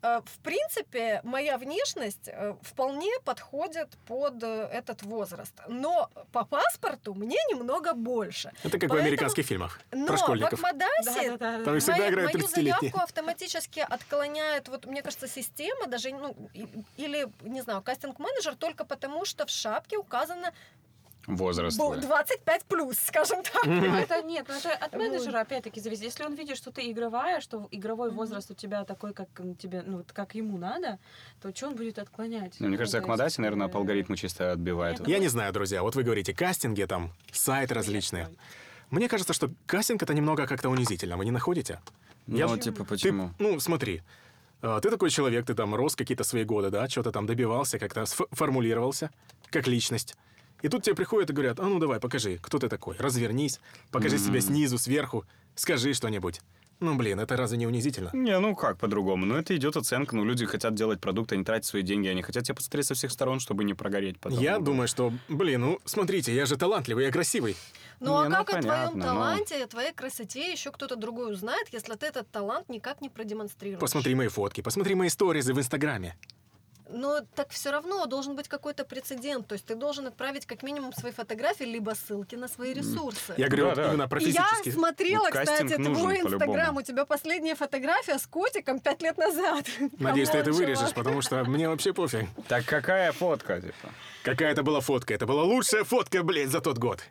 [0.03, 5.53] Э, в принципе, моя внешность э, вполне подходит под э, этот возраст.
[5.67, 8.51] Но по паспорту мне немного больше.
[8.63, 10.53] Это как в Поэтому- американских фильмах Но про в школьников.
[10.63, 11.63] Акмодасе Да-да-да.
[11.65, 12.79] Там всегда Мою- играют мою 30-летние.
[12.79, 16.35] заявку автоматически отклоняет, вот мне кажется, система даже, ну,
[16.97, 20.51] или, не знаю, кастинг-менеджер только потому, что в шапке указано
[21.27, 21.77] Возраст.
[21.79, 22.01] бу- твой.
[22.01, 23.65] 25 плюс, скажем так.
[23.65, 26.03] Ну, это нет, ну это от менеджера опять-таки зависит.
[26.03, 29.27] Если он видит, что ты игровая, что игровой возраст у тебя такой, как
[29.59, 30.97] тебе, ну, вот как ему надо,
[31.41, 32.55] то что он будет отклонять?
[32.59, 35.07] Ну, мне кажется, Акмодаси, наверное, по э, алгоритму чисто отбивает.
[35.07, 38.29] Я не знаю, друзья, вот вы говорите кастинги, там, сайты различные.
[38.89, 41.79] Мне кажется, что кастинг это немного как-то унизительно, вы не находите?
[42.27, 43.31] Ну, Я- типа, Ты, почему?
[43.39, 44.01] ну, смотри,
[44.61, 48.01] а, ты такой человек, ты там рос какие-то свои годы, да, что-то там добивался, как-то
[48.01, 49.09] сф- формулировался
[49.49, 50.15] как личность.
[50.61, 53.59] И тут тебе приходят и говорят, а ну давай, покажи, кто ты такой, развернись,
[53.91, 56.41] покажи себя снизу, сверху, скажи что-нибудь.
[56.81, 58.09] Ну, блин, это разве не унизительно?
[58.11, 59.27] Не, ну как по-другому?
[59.27, 62.43] Ну это идет оценка, ну люди хотят делать продукт, они тратят свои деньги, они хотят
[62.43, 64.39] тебя посмотреть со всех сторон, чтобы не прогореть потом.
[64.39, 67.55] Я думаю, что, блин, ну, смотрите, я же талантливый, я красивый.
[67.99, 70.95] Ну а Не, ну, как о твоем понятно, но- таланте, о твоей красоте еще кто-то
[70.95, 73.79] другой узнает, если ты этот талант никак не продемонстрируешь?
[73.79, 76.15] Посмотри мои фотки, посмотри мои сторизы в Инстаграме.
[76.91, 79.47] Но так все равно должен быть какой-то прецедент.
[79.47, 83.33] То есть ты должен отправить как минимум свои фотографии, либо ссылки на свои ресурсы.
[83.37, 83.87] Я говорю Да, вот да.
[83.89, 86.75] именно про я смотрела, Вот кстати, твой инстаграм.
[86.77, 89.65] У тебя последняя фотография с котиком пять лет назад.
[89.99, 92.27] Надеюсь, ты это вырежешь, потому что мне вообще пофиг.
[92.47, 93.89] Так какая фотка, типа?
[94.23, 95.13] Какая это была фотка?
[95.13, 97.01] Это была лучшая фотка, блядь, за тот год.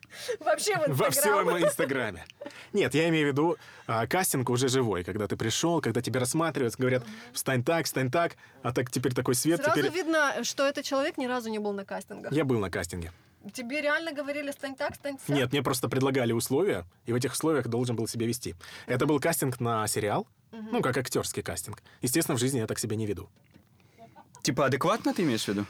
[0.40, 1.64] Вообще в Во всем инстаграм.
[1.64, 2.24] Инстаграме.
[2.72, 3.56] Нет, я имею в виду,
[3.86, 8.36] а, кастинг уже живой, когда ты пришел, когда тебя рассматривают, говорят, встань так, встань так,
[8.62, 10.04] а так теперь такой свет, Сразу теперь...
[10.04, 12.32] видно, что этот человек ни разу не был на кастингах.
[12.32, 13.12] Я был на кастинге.
[13.52, 15.34] Тебе реально говорили, стань так, стань сяк?
[15.34, 18.54] Нет, мне просто предлагали условия, и в этих условиях должен был себя вести.
[18.86, 21.82] Это был кастинг на сериал, ну, как актерский кастинг.
[22.02, 23.30] Естественно, в жизни я так себя не веду.
[24.42, 25.66] Типа адекватно ты имеешь в виду?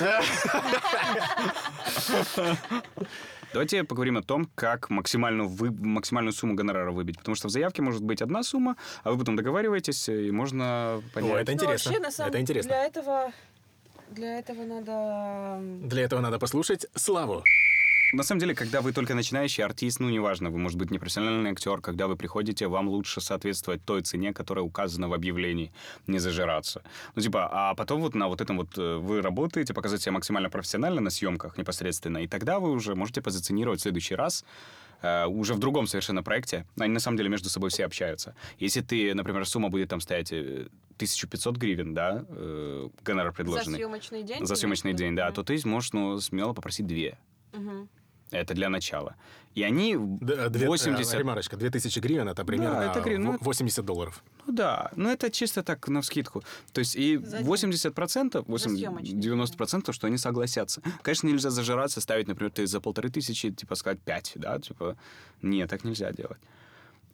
[3.52, 7.18] Давайте поговорим о том, как максимальную, вы, максимальную сумму гонорара выбить.
[7.18, 11.32] Потому что в заявке может быть одна сумма, а вы потом договариваетесь, и можно понять.
[11.32, 11.90] О, это Ну, интересно.
[11.90, 12.68] вообще, на самом Это интересно.
[12.70, 13.32] Для этого,
[14.10, 15.60] для этого надо...
[15.86, 17.42] Для этого надо послушать Славу.
[18.12, 21.82] На самом деле, когда вы только начинающий артист, ну, неважно, вы, может быть, непрофессиональный актер,
[21.82, 25.72] когда вы приходите, вам лучше соответствовать той цене, которая указана в объявлении,
[26.06, 26.82] не зажираться.
[27.14, 30.48] Ну, типа, а потом вот на вот этом вот э, вы работаете, показать себя максимально
[30.48, 34.42] профессионально на съемках непосредственно, и тогда вы уже можете позиционировать в следующий раз
[35.02, 36.64] э, уже в другом совершенно проекте.
[36.78, 38.34] Они на самом деле между собой все общаются.
[38.58, 43.76] Если ты, например, сумма будет там стоять э, 1500 гривен, да, э, гонорар За предложенный.
[43.76, 44.46] съемочный день?
[44.46, 47.18] За съемочный день, да, то ты можешь, ну, смело попросить две.
[47.52, 47.88] Мгм.
[48.30, 49.14] Это для начала.
[49.54, 51.14] И они Д- две- 80...
[51.14, 54.22] э, Ремарочка, 2000 гривен это примерно это гривен, ну, во- 80 долларов.
[54.46, 56.42] Ну да, ну это чисто так на вскидку.
[56.72, 57.46] То есть и За день.
[57.46, 60.82] 80%, 80, съемочный 90% что они согласятся.
[61.02, 64.96] Конечно, нельзя зажираться, ставить, например, ты за полторы тысячи, типа сказать 5, да, типа,
[65.42, 66.38] нет, так нельзя делать.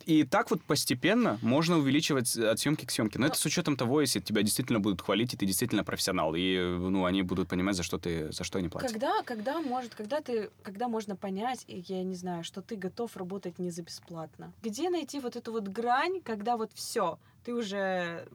[0.07, 3.19] И так вот постепенно можно увеличивать от съемки к съемке.
[3.19, 6.35] Но это с учетом того, если тебя действительно будут хвалить, и ты действительно профессионал.
[6.35, 8.91] И ну, они будут понимать, за что ты за что они платят.
[8.93, 13.59] Когда, когда может, когда ты, когда можно понять, я не знаю, что ты готов работать
[13.59, 14.53] не за бесплатно?
[14.63, 18.27] Где найти вот эту вот грань, когда вот все, ты уже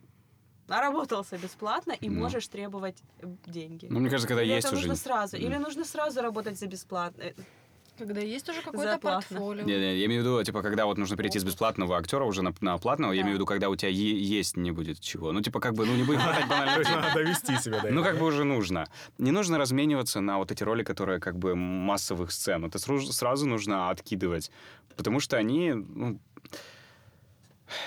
[0.67, 2.19] наработался бесплатно и Ну.
[2.19, 3.87] можешь требовать э, деньги?
[3.89, 4.87] Ну, мне кажется, когда Или есть это уже...
[4.87, 7.23] нужно сразу, или нужно сразу работать за бесплатно.
[7.99, 9.63] Когда есть уже какое-то портфолио.
[9.65, 12.41] Не, не, я имею в виду, типа, когда вот нужно перейти с бесплатного актера уже
[12.41, 13.23] на, на платного, я Да.
[13.23, 15.31] имею в виду, когда у тебя е- есть не будет чего.
[15.31, 18.17] Ну, типа, как бы, ну, не будет хватать банально надо довести себя до Ну, как
[18.17, 18.87] бы уже нужно.
[19.17, 22.65] Не нужно размениваться на вот эти роли, которые как бы массовых сцен.
[22.65, 24.51] Это сразу нужно откидывать.
[24.95, 26.19] Потому что они, ну,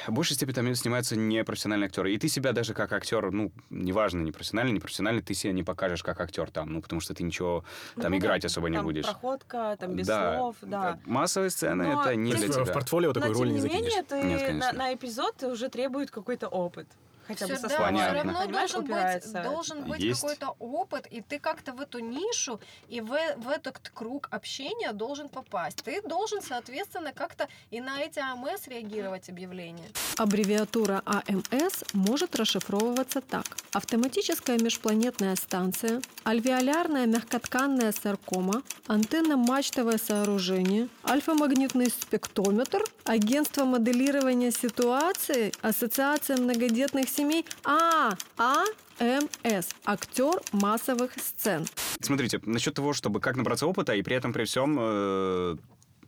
[0.07, 2.13] в большей степени там снимаются непрофессиональные актеры.
[2.13, 5.63] И ты себя даже как актер, ну, неважно, не профессиональный, не профессиональный, ты себя не
[5.63, 7.65] покажешь как актер там, ну, потому что ты ничего
[8.01, 9.05] там ну, играть да, особо не там будешь.
[9.05, 10.37] Проходка, там без да.
[10.37, 10.99] слов, да.
[11.05, 12.73] Массовые сцены Но это не для есть в тебя.
[12.73, 13.85] портфолио такой роли тем не не закинешь.
[13.85, 16.87] менее, ты Нет, на, на эпизод уже требует какой-то опыт.
[17.27, 20.21] Хотя бы Всё, со да, словами, все равно понимаешь, должен быть, должен быть Есть.
[20.21, 25.29] какой-то опыт, и ты как-то в эту нишу и в, в этот круг общения должен
[25.29, 25.83] попасть.
[25.85, 29.89] Ты должен, соответственно, как-то и на эти АМС реагировать объявления.
[30.17, 33.47] Аббревиатура АМС может расшифровываться так.
[33.73, 47.09] Автоматическая межпланетная станция, альвеолярная мягкотканная саркома, антенно-мачтовое сооружение, альфа-магнитный спектрометр, агентство моделирования ситуации, ассоциация многодетных
[47.13, 51.67] семей, а, АМС, актер массовых сцен.
[52.01, 54.77] Смотрите, насчет того, чтобы как набраться опыта, и при этом при всем...
[54.81, 55.57] э,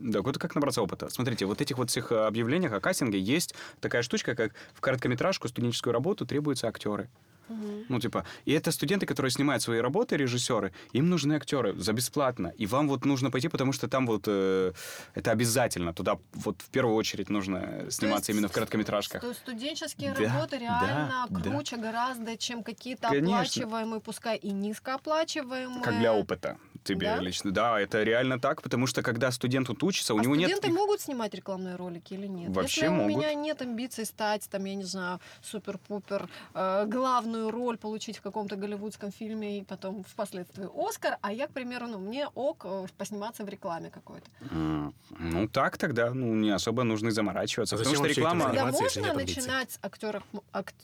[0.00, 1.08] да, вот как набраться опыта.
[1.10, 5.48] Смотрите, вот этих вот всех э, объявлениях о кастинге есть такая штучка, как в короткометражку,
[5.48, 7.10] студенческую работу требуются актеры.
[7.48, 12.52] Ну, типа, и это студенты, которые снимают свои работы, режиссеры, им нужны актеры за бесплатно.
[12.58, 14.72] И вам вот нужно пойти, потому что там вот э,
[15.14, 15.92] это обязательно.
[15.92, 19.20] Туда вот в первую очередь нужно сниматься именно в короткометражках.
[19.20, 21.50] То есть студенческие Да, работы реально да, да.
[21.50, 23.36] круче гораздо, чем какие-то Конечно.
[23.36, 25.82] оплачиваемые, пускай и низкооплачиваемые.
[25.82, 27.20] Как для опыта тебе Да?
[27.20, 27.50] лично.
[27.50, 30.50] Да, это реально так, потому что когда студент тут учится, у а него нет...
[30.50, 32.50] студенты могут снимать рекламные ролики или нет?
[32.54, 33.04] Вообще Если могут.
[33.04, 38.22] у меня нет амбиций стать, там, я не знаю, супер-пупер, э, главную роль получить в
[38.22, 42.86] каком-то голливудском фильме и потом впоследствии Оскар, а я, к примеру, ну, мне ок э,
[42.98, 44.26] посниматься в рекламе какой-то.
[44.50, 47.76] М, Ну, так тогда, ну, не особо нужно и заморачиваться.
[47.76, 48.52] А потому зачем что реклама...
[48.52, 50.22] если можно начинать с актеров,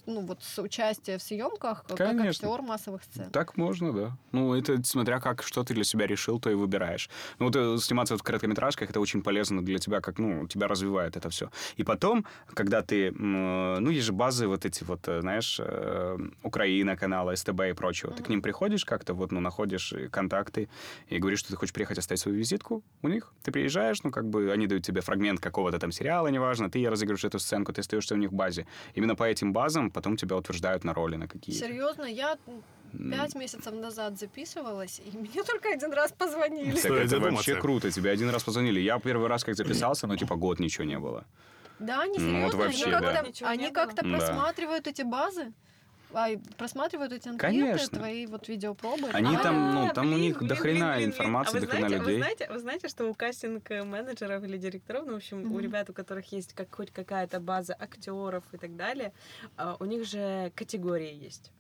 [0.07, 2.49] ну, вот с участия в съемках, как Конечно.
[2.49, 3.31] актер массовых сцен?
[3.31, 4.17] Так можно, да.
[4.33, 7.11] Ну, это смотря как, что ты для себя решил, то и выбираешь.
[7.39, 11.17] Ну, вот э, сниматься в короткометражках, это очень полезно для тебя, как, ну, тебя развивает
[11.17, 11.51] это все.
[11.77, 12.25] И потом,
[12.55, 17.35] когда ты, м, ну, есть же базы вот эти вот, э, знаешь, э, Украина, канала,
[17.35, 18.13] СТБ и прочего.
[18.13, 20.69] Ты к ним приходишь как-то, вот, ну, находишь э, контакты
[21.09, 23.33] и говоришь, что ты хочешь приехать оставить свою визитку у них.
[23.43, 27.25] Ты приезжаешь, ну, как бы они дают тебе фрагмент какого-то там сериала, неважно, ты разыгрываешь
[27.25, 28.67] эту сценку, ты остаешься у них в базе.
[28.95, 31.67] Именно по этим базам потом тебя утверждают на роли на какие-то.
[31.67, 32.37] Серьезно, я
[32.91, 36.77] пять месяцев назад записывалась, и мне только один раз позвонили.
[36.77, 37.37] Так это задуматься.
[37.37, 37.91] вообще круто.
[37.91, 38.81] Тебе один раз позвонили.
[38.81, 41.25] Я первый раз как записался, ну, типа, год ничего не было.
[41.79, 43.49] Да, они Ну, серьезно, вот вообще, они как-то, да.
[43.49, 43.73] Они было.
[43.73, 44.09] как-то Да.
[44.19, 45.53] просматривают эти базы,
[46.13, 47.99] ай, просматривают эти анкеты, Конечно.
[47.99, 49.09] твои вот видеопробы.
[49.15, 51.59] Они А, там, ну, А, там у блин, них блин, до хрена блин, блин, информации,
[51.61, 52.17] до А хрена знаете- людей.
[52.17, 55.61] Вы знаете, вы знаете, что у кастинг-менеджеров или директоров, ну, в общем, у Мгм.
[55.61, 59.13] ребят, у которых есть как, хоть какая-то база актеров и так далее,
[59.57, 61.51] а, у них же категории есть.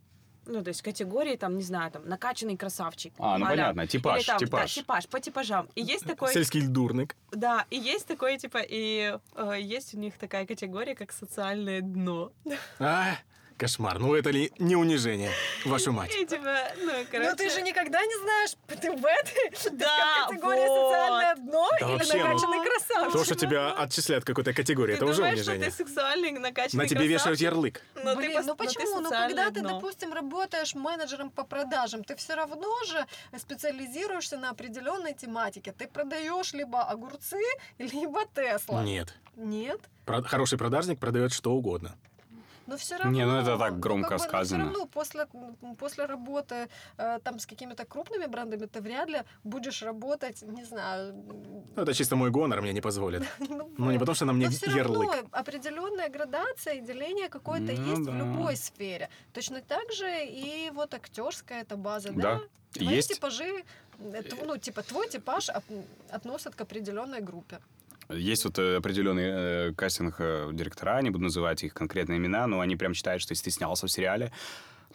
[0.46, 3.12] Ну, то есть категории, там, не знаю, там, накачанный красавчик.
[3.18, 3.64] А, ну а-ля.
[3.66, 4.74] понятно, типаж, Или там, типаж.
[4.74, 5.68] Да, типаж, по типажам.
[5.74, 6.32] И есть такой...
[6.32, 7.16] Сельский дурник.
[7.30, 12.32] Да, и есть такое, типа, и э, есть у них такая категория, как социальное дно.
[12.78, 13.16] А,
[13.60, 13.98] кошмар.
[13.98, 15.30] Ну это ли не унижение,
[15.66, 16.10] вашу мать?
[16.18, 17.30] И, типа, ну, короче...
[17.30, 20.90] Ну ты же никогда не знаешь, ты в этой Да, категории вот.
[20.90, 23.12] социальное дно Да или вообще, ну, накачанный красавчик.
[23.12, 25.70] То, что тебя отчисляют какой-то категории, Ты это уже думаешь, унижение.
[25.70, 27.82] что ты сексуальный, накачанный На тебе вешают красавчик, ярлык.
[28.02, 29.00] но ты Блин, пос- ну но ты почему?
[29.00, 29.74] Ну социальное когда ты, дно.
[29.74, 33.06] допустим, работаешь менеджером по продажам, ты все равно же
[33.38, 35.72] специализируешься на определенной тематике.
[35.72, 37.36] Ты продаешь либо огурцы,
[37.78, 38.82] либо Тесла.
[38.82, 39.14] Нет.
[39.36, 39.80] Нет?
[40.06, 41.94] Про- Хороший продажник продает что угодно.
[42.70, 43.10] Но все равно.
[43.18, 44.64] Не, ну это так ну, громко как бы, ну, сказано.
[44.64, 45.26] Все равно после,
[45.78, 46.54] после работы
[46.98, 51.12] э, там с какими-то крупными брендами ты вряд ли будешь работать, не знаю.
[51.76, 53.22] Ну, это чисто мой гонор, мне не позволит.
[53.40, 55.26] Ну, Ну, не потому что на мне ярлык.
[55.32, 59.08] определенная градация и деление какое-то есть в любой сфере.
[59.32, 62.40] Точно так же и вот актерская эта база, да?
[62.72, 63.14] Твои есть.
[63.14, 63.64] типажи,
[63.98, 65.64] э, тв- ну, типа, твой типаж от-
[66.12, 67.58] относят к определенной группе.
[68.12, 69.32] Есть вот э, определенные
[69.70, 73.50] э, кастинг-директора, не буду называть их конкретные имена, но они прям считают, что если ты
[73.50, 74.32] снялся в сериале,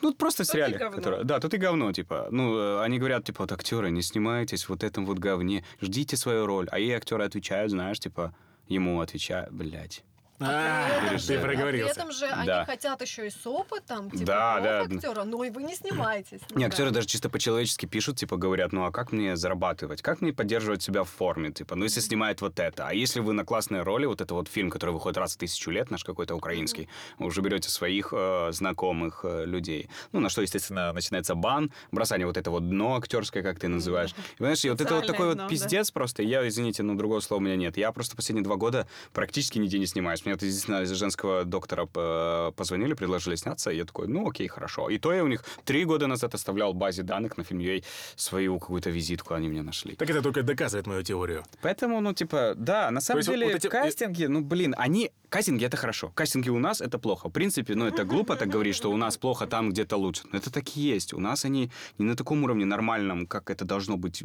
[0.01, 0.77] ну, просто в ты сериале.
[0.77, 2.27] который- да, то ты говно, типа.
[2.31, 6.17] Ну, э, они говорят, типа, вот актеры, не снимайтесь в вот этом вот говне, ждите
[6.17, 6.67] свою роль.
[6.71, 8.35] А ей актеры отвечают, знаешь, типа,
[8.67, 10.03] ему отвечают, блядь.
[10.39, 11.91] А, этом ты же- А при проговорился.
[11.91, 12.65] этом же они Да.
[12.65, 14.81] хотят еще и с опытом, типа, Да, да.
[14.81, 16.41] актера, но и вы не снимаетесь.
[16.53, 16.95] Не, Ну, актеры да.
[16.95, 20.01] даже чисто по-человечески пишут, типа, говорят, ну а как мне зарабатывать?
[20.01, 21.51] Как мне поддерживать себя в форме?
[21.51, 22.87] Типа, ну если снимают вот это.
[22.87, 25.71] А если вы на классной роли, вот это вот фильм, который выходит раз в тысячу
[25.71, 29.89] лет, наш какой-то украинский, вы уже берете своих э, знакомых э, людей.
[30.11, 34.11] Ну, на что, естественно, начинается бан, бросание вот это вот дно актерское, как ты называешь.
[34.11, 35.47] И, понимаешь, и вот это вот такой дно, вот да.
[35.47, 36.23] пиздец просто.
[36.23, 37.77] И Я, извините, но другого слова у меня нет.
[37.77, 40.24] Я просто последние два года практически нигде не снимаюсь.
[40.25, 44.47] Мне вот единственное из женского доктора э, позвонили, предложили сняться, и я такой, ну окей,
[44.47, 44.89] хорошо.
[44.89, 47.83] И то я у них три года назад оставлял в базе данных на фильм UA
[48.15, 49.95] свою какую-то визитку, они мне нашли.
[49.95, 51.43] Так это только доказывает мою теорию.
[51.61, 55.11] Поэтому, ну, типа, да, на самом есть деле, вот эти- кастинги, ну, блин, они...
[55.29, 56.11] Кастинги— это хорошо.
[56.15, 57.29] Кастинги у нас— это плохо.
[57.29, 60.23] В принципе, ну, это глупо так говорить, что у нас плохо там, где-то лучше.
[60.31, 61.13] Но это так и есть.
[61.13, 61.69] У нас они
[61.99, 64.23] не на таком уровне нормальном, как это должно быть.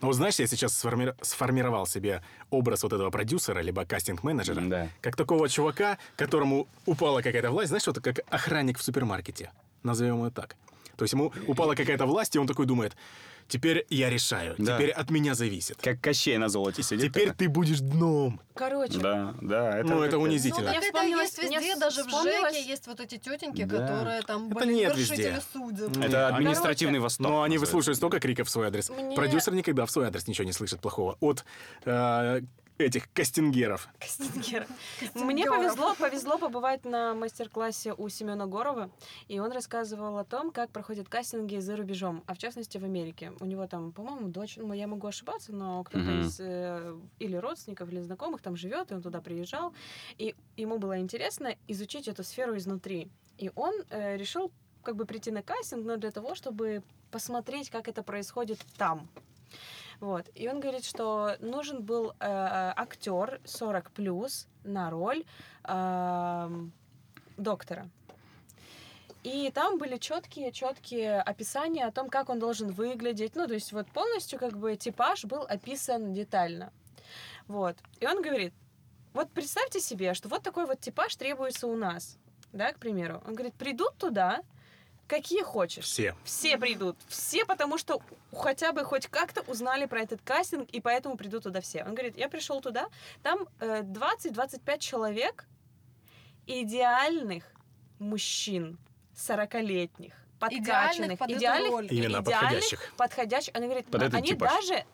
[0.00, 4.88] Ну, вот знаешь, я сейчас сформи- сформировал себе образ вот этого продюсера, либо кастинг-менеджера, Да.
[5.00, 9.50] как такого чувака, которому упала какая-то власть, знаешь, что-то как охранник в супермаркете,
[9.82, 10.56] назовем его так.
[10.96, 12.96] То есть ему упала какая-то власть, и он такой думает,
[13.48, 14.76] теперь я решаю, Да.
[14.76, 15.76] теперь от меня зависит.
[15.80, 17.12] Как Кощей на золоте сидит.
[17.12, 18.40] Теперь ты будешь дном.
[18.54, 19.78] Короче, Да, да.
[19.78, 20.64] Это Ну, это Ну, унизительно.
[20.66, 23.78] так Я это вспомнила- есть везде, даже в ЖЭКе есть вот эти тетеньки, Да.
[23.78, 25.40] которые там, Это блин, нет везде.
[25.52, 25.96] судеб.
[26.04, 27.26] Это административный короче, восток.
[27.26, 27.60] Но они называется.
[27.60, 28.90] выслушивают столько криков в свой адрес.
[28.90, 31.16] Мне- Продюсер никогда в свой адрес ничего не слышит плохого.
[31.20, 31.44] От
[31.84, 32.40] э,
[32.84, 33.88] этих кастингеров.
[33.98, 34.66] Кастингера.
[35.14, 38.90] Мне повезло, повезло побывать на мастер-классе у Семена Горова,
[39.28, 43.32] и он рассказывал о том, как проходят кастинги за рубежом, а в частности в Америке.
[43.40, 47.90] У него там, по-моему, дочь, ну, я могу ошибаться, но кто-то из э, или родственников,
[47.90, 49.72] или знакомых там живет, и он туда приезжал,
[50.18, 53.08] и ему было интересно изучить эту сферу изнутри.
[53.38, 54.52] И он э, решил
[54.82, 59.08] как бы прийти на кастинг, но для того, чтобы посмотреть, как это происходит там.
[60.02, 60.28] Вот.
[60.34, 65.24] И он говорит, что нужен был э, актер 40 плюс на роль
[65.62, 66.72] эм,
[67.36, 67.88] доктора.
[69.22, 73.36] И там были четкие, четкие описания о том, как он должен выглядеть.
[73.36, 76.72] Ну, то есть вот полностью как бы типаж был описан детально.
[77.46, 77.76] Вот.
[78.00, 78.52] И он говорит,
[79.14, 82.18] вот представьте себе, что вот такой вот типаж требуется у нас,
[82.52, 83.22] да, к примеру.
[83.24, 84.42] Он говорит, придут туда,
[85.12, 85.84] какие хочешь.
[85.84, 86.14] Все.
[86.24, 86.96] Все придут.
[87.06, 88.00] Все, потому что
[88.34, 91.84] хотя бы хоть как-то узнали про этот кастинг, и поэтому придут туда все.
[91.84, 92.88] Он говорит, я пришел туда,
[93.22, 95.46] там э, 20-25 человек
[96.46, 97.44] идеальных
[97.98, 98.78] мужчин,
[99.14, 101.88] 40-летних, подкачанных, под идеальных, роль.
[101.90, 102.94] Именно идеальных, подходящих.
[102.96, 103.54] подходящих.
[103.54, 104.50] Она говорит, Под этот они типаж.
[104.50, 104.84] даже,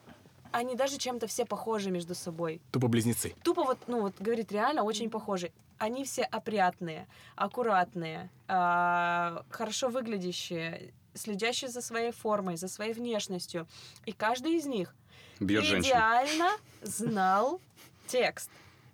[0.51, 2.61] они даже чем-то все похожи между собой.
[2.71, 3.33] Тупо близнецы.
[3.43, 5.51] Тупо вот, ну вот, говорит, реально очень похожи.
[5.77, 13.67] Они все опрятные, аккуратные, а, хорошо выглядящие, следящие за своей формой, за своей внешностью.
[14.05, 14.93] И каждый из них
[15.39, 16.49] Бьет идеально
[16.81, 17.61] знал
[18.07, 18.49] текст.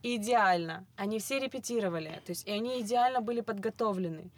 [0.06, 0.86] Идеально.
[0.97, 2.22] Они все репетировали.
[2.26, 4.30] То есть, и они идеально были подготовлены.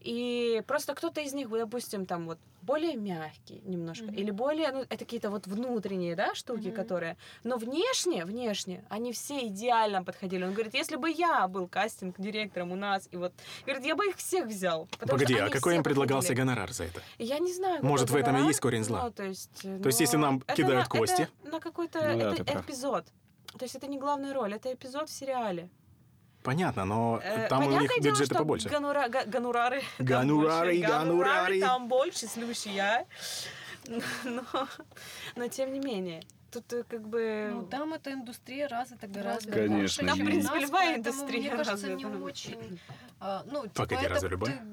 [0.00, 4.98] И просто кто-то из них, допустим, там вот более мягкий немножко, или более, ну, это
[4.98, 7.16] какие-то вот внутренние, да, штуки, которые...
[7.42, 10.44] Но внешне, внешне, они все идеально подходили.
[10.44, 13.32] Он говорит, если бы я был кастинг-директором у нас, и вот...
[13.64, 14.88] Говорит, я бы их всех взял.
[14.98, 16.46] Погоди, а какой им предлагался подходили.
[16.46, 17.00] гонорар за это?
[17.18, 17.84] Я не знаю.
[17.84, 19.04] Может, в этом и есть корень зла?
[19.04, 21.98] ну, то есть, То есть, если но нам это кидают на- кости- Это на какой-то...
[22.12, 22.64] Ну да, это ты прав.
[22.64, 23.06] эпизод.
[23.58, 25.68] То есть это не главная роль, это эпизод в сериале.
[26.42, 28.68] Понятно, но Э, там у них понятное дело, бюджеты побольше.
[28.68, 31.60] гонора- га- Гонорары, больше, гонорары.
[31.60, 33.06] там больше, слушай, я.
[34.24, 34.42] Но,
[35.36, 36.22] но тем не менее,
[36.54, 37.50] тут э, как бы...
[37.52, 40.98] Ну, там эта индустрия развита гораздо Конечно, больше, чем Там, в у принципе, любая поэтому,
[41.16, 42.24] индустрия мне кажется, не развита.
[42.24, 42.80] очень...
[43.20, 44.66] а, Ну, типа, Погоди, это, разве любая?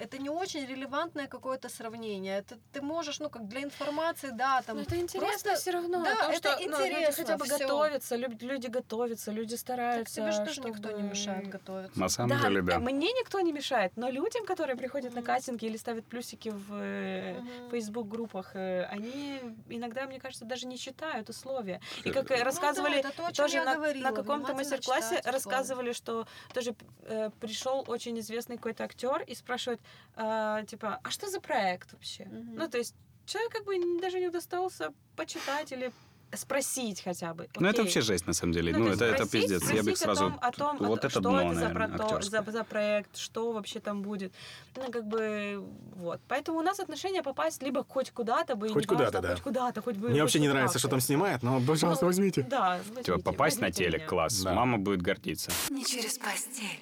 [0.00, 2.38] это не очень релевантное какое-то сравнение.
[2.38, 4.76] Это ты можешь, ну, как для информации, да, там...
[4.76, 6.02] Но это интересно просто- все равно.
[6.04, 7.58] да, то, это что, ну, люди интересно хотя бы всё.
[7.58, 10.14] готовятся, люб- люди готовятся, люди Так стараются.
[10.20, 11.98] тебе же тоже чтобы- никто не мешает готовиться.
[12.00, 12.78] На самом Да, деле, да.
[12.78, 17.70] мне никто не мешает, но людям, которые приходят на кастинги или ставят плюсики в Мгм.
[17.70, 21.80] Facebook-группах, э, они иногда, мне кажется, даже не читают условия.
[22.04, 26.26] И как Ну э, да, рассказывали то, тоже на, говорила, на каком-то мастер-классе, рассказывали, что
[26.54, 29.80] тоже э, пришел очень известный какой-то актер и спрашивает,
[30.16, 32.24] э, типа, а что за проект вообще?
[32.24, 32.54] Мгм.
[32.56, 32.94] Ну, то есть
[33.26, 35.92] человек как бы даже не удостоился почитать или
[36.34, 37.48] спросить хотя бы.
[37.56, 37.84] Ну, это Окей.
[37.84, 38.72] вообще жесть, на самом деле.
[38.72, 39.70] Ну, Ну, это, это спросить- пиздец.
[39.70, 40.20] Я бы их спросить о сразу...
[40.30, 42.42] том- о том, о вот том, это что дно, это за, наверное, прото- актерское.
[42.42, 44.32] за, за проект, что вообще там будет.
[44.76, 45.64] Ну, как бы,
[45.96, 46.20] вот.
[46.28, 49.34] Поэтому у нас отношение попасть либо хоть куда-то бы, и Хоть куда-то, да.
[49.34, 50.08] хоть куда-то, хоть бы...
[50.08, 52.42] Мне вообще не нравится, что там снимают, но, пожалуйста, Ну, возьмите.
[52.42, 54.08] Да, Типа, возьмите, попасть на возьмите телек, меня.
[54.08, 54.40] класс.
[54.42, 54.54] Да.
[54.54, 55.50] Мама будет гордиться.
[55.70, 56.80] Не через постель.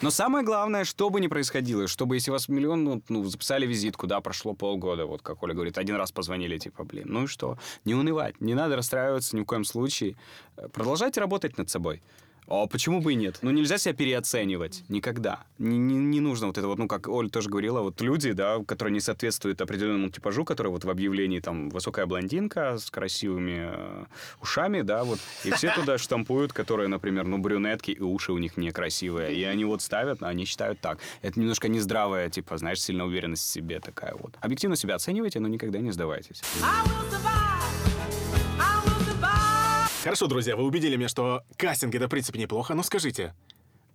[0.00, 4.06] Но самое главное, что бы ни происходило, чтобы если вас миллион, ну, ну, записали визитку,
[4.06, 7.58] да, прошло полгода, вот как Оля говорит, один раз позвонили, типа, блин, ну и что?
[7.84, 10.16] Не унывать, не надо расстраиваться ни в коем случае.
[10.56, 12.02] Э, Продолжайте работать над собой.
[12.50, 13.38] А почему бы и нет?
[13.42, 14.82] Ну, нельзя себя переоценивать.
[14.88, 15.44] Никогда.
[15.58, 18.58] Не, не, не нужно вот это вот, ну, как Оля тоже говорила, вот люди, да,
[18.66, 24.04] которые не соответствуют определенному типажу, который вот в объявлении там высокая блондинка с красивыми э,
[24.40, 28.56] ушами, да, вот, и все туда штампуют, которые, например, ну, брюнетки, и уши у них
[28.56, 31.00] некрасивые, и они вот ставят, они считают так.
[31.20, 34.34] Это немножко нездравая, типа, знаешь, сильная уверенность в себе такая вот.
[34.40, 36.40] Объективно себя оценивайте, но никогда не сдавайтесь.
[40.04, 43.34] Хорошо, друзья, вы убедили меня, что кастинг это в принципе неплохо, но скажите,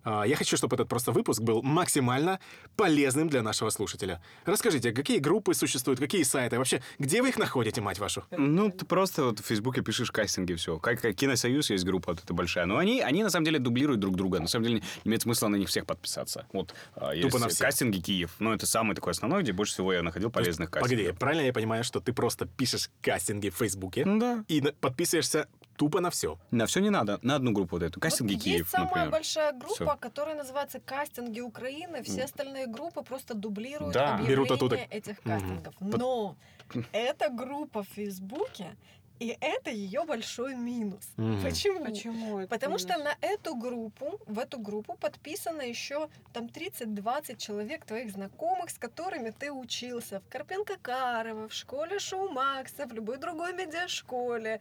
[0.04, 2.42] а, я хочу, чтобы этот просто выпуск был максимально
[2.76, 4.22] полезным для нашего слушателя.
[4.46, 8.26] Расскажите, какие группы существуют, какие сайты, вообще, где вы их находите, мать вашу?
[8.32, 10.78] Ну, ты просто вот в Фейсбуке пишешь кастинги, все.
[10.78, 12.66] Как, как Киносоюз есть группа вот эта большая.
[12.66, 14.42] Но они, они на самом деле дублируют друг друга.
[14.42, 16.48] На самом деле не имеет смысла на них всех подписаться.
[16.52, 17.66] Вот а, есть Тупо на всех.
[17.66, 18.36] кастинги Киев.
[18.40, 20.98] Ну, это самый такой основной, где больше всего я находил полезных кастингов.
[21.00, 24.44] Погоди, правильно я понимаю, что ты просто пишешь кастинги в Фейсбуке Ну да.
[24.50, 25.48] и на- подписываешься
[25.78, 26.38] тупо на все?
[26.52, 27.20] На все не надо.
[27.22, 28.00] На одну группу вот эту.
[28.00, 29.10] Кастинги Вот Киев, есть самая например.
[29.12, 29.98] большая группа, Всё.
[30.00, 32.02] которая называется «Кастинги Украины».
[32.04, 34.14] Все остальные группы просто дублируют Да.
[34.16, 34.76] объявления Берут оттуда.
[34.76, 35.74] этих кастингов.
[35.80, 36.36] Но
[36.92, 38.76] эта группа в Фейсбуке,
[39.20, 41.08] и это ее большой минус.
[41.18, 41.42] Мгм.
[41.44, 41.86] Почему?
[41.86, 43.04] Почему это Потому что минус?
[43.22, 49.30] на эту группу, в эту группу подписано еще там 30-20 человек твоих знакомых, с которыми
[49.30, 54.60] ты учился в Карпенко-Карово, в школе Шоу Макса, в любой другой медиашколе.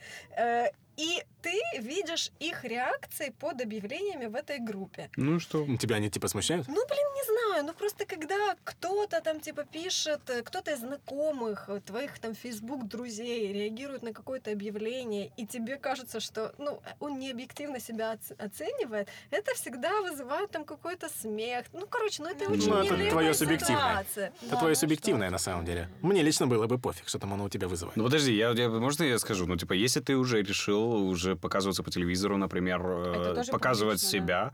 [0.97, 5.11] И ты видишь их реакции под объявлениями в этой группе.
[5.17, 5.65] Ну что?
[5.79, 6.69] Тебя они типа смущают?
[6.69, 11.65] Ну, блин, не знаю, ну просто когда кто-то там типа пишет, э, кто-то из знакомых,
[11.69, 17.19] э, твоих там Facebook друзей реагирует на какое-то объявление, и тебе кажется, что, ну, он
[17.19, 21.65] не объективно себя оц- оценивает, это всегда вызывает там какой-то смех.
[21.73, 23.89] Ну, короче, ну это очень Ну, это твое субъективное.
[24.05, 24.33] ситуация.
[24.47, 25.89] Это твое субъективное на самом деле.
[26.03, 27.97] Мне лично было бы пофиг, что там оно у тебя вызывает.
[27.97, 29.47] Ну подожди, я, я- можно я скажу?
[29.47, 34.53] Ну, типа, если ты уже решил уже показываться по телевизору, например, э, показывать себя,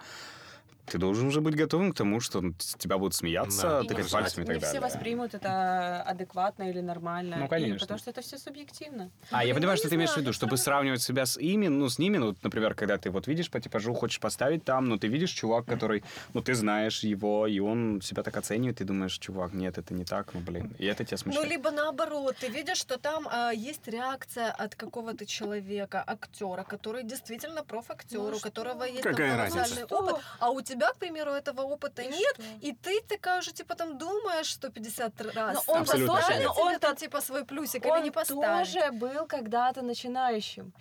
[0.91, 3.81] ты должен уже быть готовым к тому, что с тебя будут смеяться, Да.
[3.85, 4.81] И тыкать все- пальцами и так не все далее.
[4.81, 7.37] воспримут это адекватно или нормально.
[7.39, 7.79] Ну, И конечно.
[7.79, 9.11] потому что это все субъективно.
[9.31, 11.37] А, я Блин, понимаю, ну, что ты имеешь в виду, я чтобы сравнивать себя с
[11.39, 14.87] ими, ну, с ними, ну, например, когда ты вот видишь по типажу, хочешь поставить там,
[14.89, 16.03] но ты видишь чувак, который,
[16.35, 20.05] ну, ты знаешь его, и он себя так оценивает, ты думаешь, чувак, нет, это не
[20.05, 21.49] так, ну, блин, и это тебя Ну, смущает.
[21.51, 27.65] либо наоборот, ты видишь, что там а, есть реакция от какого-то человека, актера, который действительно
[27.65, 29.85] профактер, Ну, у которого есть Какая там разница?
[29.91, 32.43] опыт, а у тебя тебя, к примеру, этого опыта И нет, что?
[32.61, 35.55] и ты такая уже, типа там думаешь 150 раз.
[35.67, 36.35] Но он Абсолютно верно.
[36.37, 38.73] тебе он там, тот- типа свой плюсик Он или не поставить.
[38.73, 40.73] тоже был когда-то начинающим.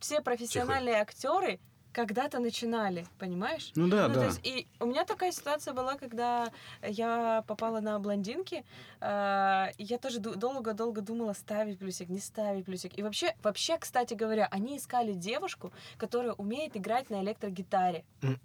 [0.00, 1.58] Все профессиональные актеры
[1.90, 3.72] когда-то начинали, понимаешь?
[3.74, 4.26] Ну да, Ну, да.
[4.26, 6.48] есть, и у меня такая ситуация была, когда
[6.82, 8.62] я попала на блондинки,
[9.00, 12.96] э, я тоже долго-долго думала, ставить плюсик, не ставить плюсик.
[12.98, 18.04] И вообще, вообще, кстати говоря, они искали девушку, которая умеет играть на электрогитаре.
[18.22, 18.38] М.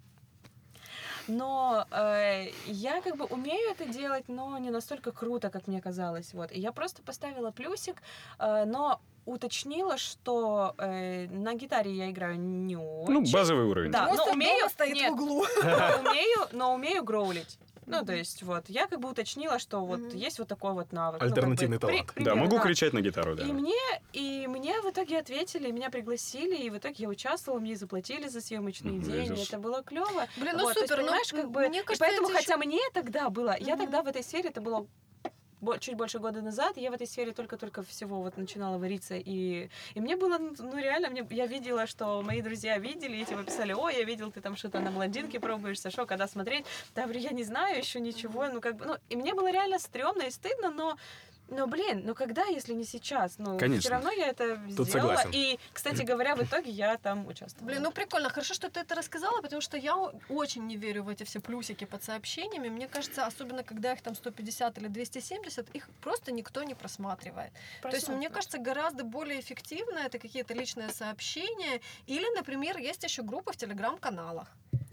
[1.28, 6.34] Но э, я как бы умею это делать, но не настолько круто, как мне казалось.
[6.34, 6.52] Вот.
[6.52, 8.02] И я просто поставила плюсик,
[8.38, 13.12] э, но уточнила, что э, на гитаре я играю не очень.
[13.12, 13.90] Ну, базовый уровень.
[13.90, 15.44] Да, Просто но умею, стоит нет, в углу.
[15.62, 17.58] но умею, но умею гроулить.
[17.86, 20.16] Ну, то есть, вот, я как бы уточнила, что вот Мгм.
[20.16, 21.20] есть вот такой вот навык.
[21.20, 22.12] Ну, как бы, Альтернативный при- талант.
[22.16, 23.44] Да, могу кричать на гитару, да.
[23.44, 23.74] И мне,
[24.12, 28.40] и мне в итоге ответили, меня пригласили, и в итоге я участвовала, мне заплатили за
[28.40, 29.48] съемочный Мгм, день, и Иисус.
[29.48, 30.28] это было клево.
[30.36, 32.38] Блин, ну Вот, то есть, супер, ну, понимаешь, как бы, мне и кажется, поэтому, это
[32.38, 33.84] хотя мне тогда было, я Мгм.
[33.84, 34.86] тогда в этой сфере, это было
[35.78, 40.00] чуть больше года назад, я в этой сфере только-только всего вот начинала вариться, и, и
[40.00, 43.72] мне было, ну, ну, реально, мне, я видела, что мои друзья видели, и типа писали,
[43.72, 46.66] ой, я видел, ты там что-то на блондинке пробуешься, что, когда смотреть?
[46.94, 50.22] Да, я не знаю еще ничего, ну, как бы, ну, и мне было реально стрёмно
[50.22, 50.96] и стыдно, но
[51.48, 53.34] но, блин, ну когда, если не сейчас?
[53.38, 53.80] Ну, Конечно.
[53.80, 55.16] все равно я это Тут сделала.
[55.16, 55.30] согласен.
[55.32, 57.66] И, кстати говоря, в итоге я там участвовала.
[57.70, 58.30] Блин, ну прикольно.
[58.30, 59.96] Хорошо, что ты это рассказала, потому что я
[60.28, 62.68] очень не верю в эти все плюсики под сообщениями.
[62.68, 67.52] Мне кажется, особенно когда их там 150 или 270, их просто никто не просматривает.
[67.82, 71.80] То есть, мне кажется, гораздо более эффективно это какие-то личные сообщения.
[72.06, 74.48] Или, например, есть еще группы в телеграм-каналах.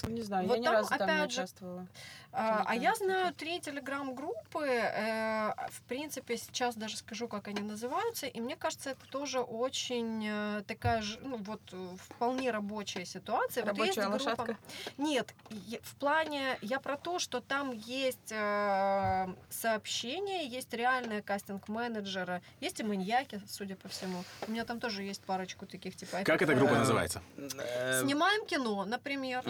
[0.08, 1.88] Не знаю, Вот я ни там, разу там не участвовала.
[2.34, 4.66] А, а я знаю три телеграм-группы.
[4.66, 8.26] э, в принципе, сейчас даже скажу, как они называются.
[8.26, 13.64] И мне кажется, это тоже очень э, такая же, ну вот, э, вполне рабочая ситуация.
[13.66, 14.58] Вот Рабочая группа- лошадка.
[14.98, 22.42] Нет, е- в плане, я про то, что там есть э, сообщения, есть реальные кастинг-менеджеры,
[22.62, 24.24] есть и маньяки, судя по всему.
[24.48, 26.24] У меня там тоже есть парочку таких, типа...
[26.24, 27.22] Как эта группа Э, называется?
[27.38, 29.44] Снимаем кино, например.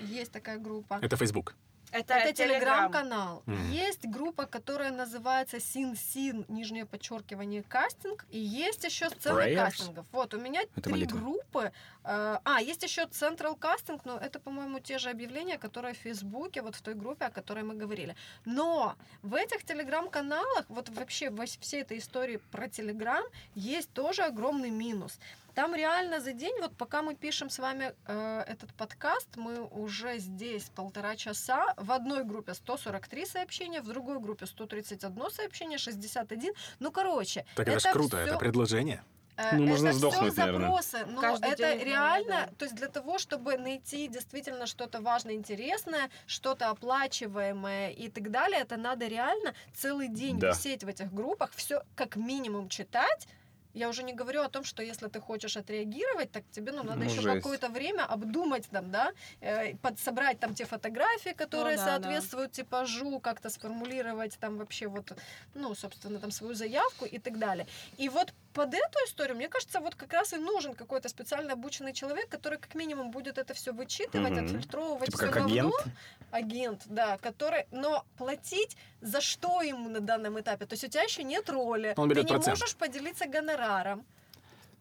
[0.00, 0.98] Есть такая группа.
[1.02, 1.54] Это Facebook.
[1.92, 2.90] Это, Это Телеграм.
[2.90, 3.42] телеграм-канал.
[3.46, 3.70] Мгм.
[3.70, 8.26] Есть группа, которая называется Син Син, нижнее подчеркивание кастинг.
[8.30, 9.54] И есть еще сцена Prayers?
[9.64, 10.06] кастингов.
[10.10, 11.18] Вот, у меня Это три молитва.
[11.18, 11.72] группы.
[12.02, 16.62] Э, А, есть еще Central Casting, но это, по-моему, те же объявления, которые в Фейсбуке,
[16.62, 18.16] вот в той группе, о которой мы говорили.
[18.44, 23.24] Но в этих телеграм-каналах, вот вообще во всей этой истории про Телеграм,
[23.54, 25.20] есть тоже огромный минус.
[25.54, 30.18] Там реально за день, вот пока мы пишем с вами э, этот подкаст, мы уже
[30.18, 31.74] здесь полтора часа.
[31.76, 36.52] В одной группе 143 сообщения, в другой группе 131 сообщение, 61.
[36.80, 37.44] Ну, короче.
[37.54, 39.04] Так это, ж круто, всё- это предложение.
[39.36, 40.60] Э, Ну, можно это сдохнуть, наверное.
[40.70, 42.52] запросы, но Каждый это день, реально, да.
[42.58, 48.60] то есть для того, чтобы найти действительно что-то важное, интересное, что-то оплачиваемое и так далее,
[48.60, 50.50] это надо реально целый день Да.
[50.50, 53.28] висеть в этих группах, все как минимум читать.
[53.74, 56.98] Я уже не говорю о том, что если ты хочешь отреагировать, так тебе ну, надо
[56.98, 57.36] Ну, еще жесть.
[57.42, 62.02] какое-то время обдумать там, да, э, под, собрать там те фотографии, которые Ну да, да.
[62.02, 65.12] соответствуют типажу, как-то сформулировать там вообще вот,
[65.54, 67.66] ну, собственно, там свою заявку и так далее.
[67.98, 71.92] И вот под эту историю, мне кажется, вот как раз и нужен какой-то специально обученный
[71.92, 74.44] человек, который как минимум будет это все вычитывать, Мгм.
[74.46, 75.52] отфильтровывать Типа всё как говно.
[75.52, 75.84] агент?
[76.30, 80.66] Агент, да, который, но платить за что ему на данном этапе?
[80.66, 82.58] То есть у тебя еще нет роли, Он берет ты не процент.
[82.60, 84.06] можешь поделиться гонораром.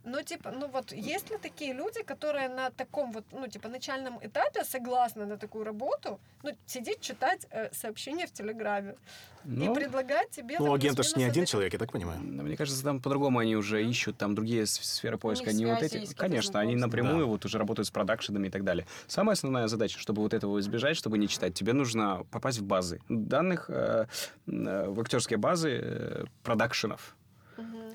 [0.06, 4.20] Ну, типа, ну вот, есть ли такие люди, которые на таком вот, ну, типа, начальном
[4.22, 8.96] этапе согласны на такую работу, ну, сидеть, читать э, сообщения в Телеграме
[9.46, 10.58] и Ну, предлагать тебе...
[10.60, 12.20] Ну, там, агент это ж не один человек, я так понимаю.
[12.22, 16.14] Ну, Мне кажется, там по-другому они уже ищут, там другие сферы поиска, не вот эти.
[16.16, 17.26] Конечно, они напрямую Да.
[17.26, 18.86] вот уже работают с продакшенами и так далее.
[19.08, 23.00] Самая основная задача, чтобы вот этого избежать, чтобы не читать, тебе нужно попасть в базы
[23.08, 24.08] данных, э,
[24.48, 27.16] э, в актерские базы э, продакшенов.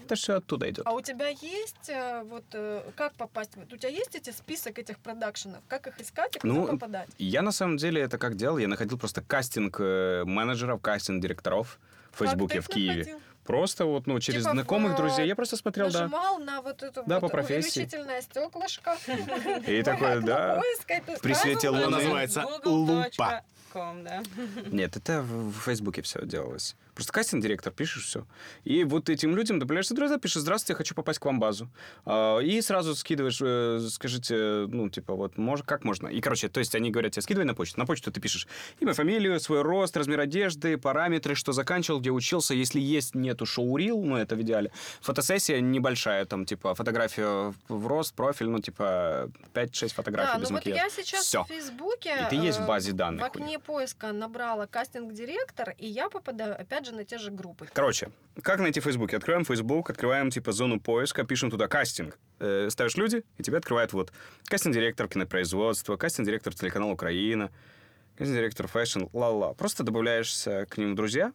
[0.08, 0.86] Это все оттуда идет.
[0.86, 3.50] А у тебя есть э, вот э, как попасть?
[3.56, 5.60] в- У тебя есть эти список этих продакшенов?
[5.68, 7.08] Как их искать и куда Ну, попадать?
[7.18, 8.58] Я на самом деле это как делал?
[8.58, 11.78] Я находил просто кастинг э, менеджеров, кастинг директоров
[12.12, 12.98] в Как Фейсбуке ты в Киеве.
[13.00, 13.20] находил?
[13.44, 15.26] Просто вот, ну, через Типа в, знакомых э, друзей.
[15.26, 16.00] Я просто смотрел, да.
[16.00, 17.80] Нажимал на вот эту Да, вот по профессии.
[17.80, 18.96] увеличительное стеклышко.
[19.66, 20.60] И такое, да.
[21.22, 21.96] При свете Она луны.
[21.96, 23.42] называется лупа.
[23.74, 24.22] Да.
[24.66, 26.74] Нет, это в в Фейсбуке все делалось.
[26.98, 28.26] Просто кастинг-директор, пишешь все.
[28.64, 31.70] И вот этим людям добавляешься друзья, пишешь, здравствуйте, я хочу попасть к вам в базу.
[32.04, 36.08] А, И сразу скидываешь, э, скажите, ну, типа, вот, мож, как можно?
[36.08, 37.78] И, короче, то есть они говорят тебе, скидывай на почту.
[37.78, 38.48] На почту ты пишешь
[38.80, 42.52] имя, фамилию, свой рост, размер одежды, параметры, что заканчивал, где учился.
[42.52, 44.72] Если есть, нету шоурил, ну, это в идеале.
[45.00, 50.56] Фотосессия небольшая, там, типа, фотография в рост, профиль, ну, типа, 5-6 фотографий Да, без ну
[50.56, 50.82] вот макияжа.
[50.82, 51.44] я сейчас Всё.
[51.44, 55.76] в Фейсбуке И ты есть в э, базе в данных у окне поиска набрала кастинг-директор,
[55.78, 57.68] и я попадаю, опять же, на те же группы.
[57.72, 58.10] Короче,
[58.42, 59.16] как найти Фейсбуке?
[59.16, 62.18] Открываем Фейсбук, открываем типа зону поиска, пишем туда кастинг.
[62.38, 64.12] Э, ставишь люди, и тебе открывают вот
[64.44, 67.50] кастинг-директор кинопроизводства, кастинг-директор телеканала Украина,
[68.16, 69.54] кастинг-директор fashion, ла-ла.
[69.54, 71.32] Просто добавляешься к ним в друзья.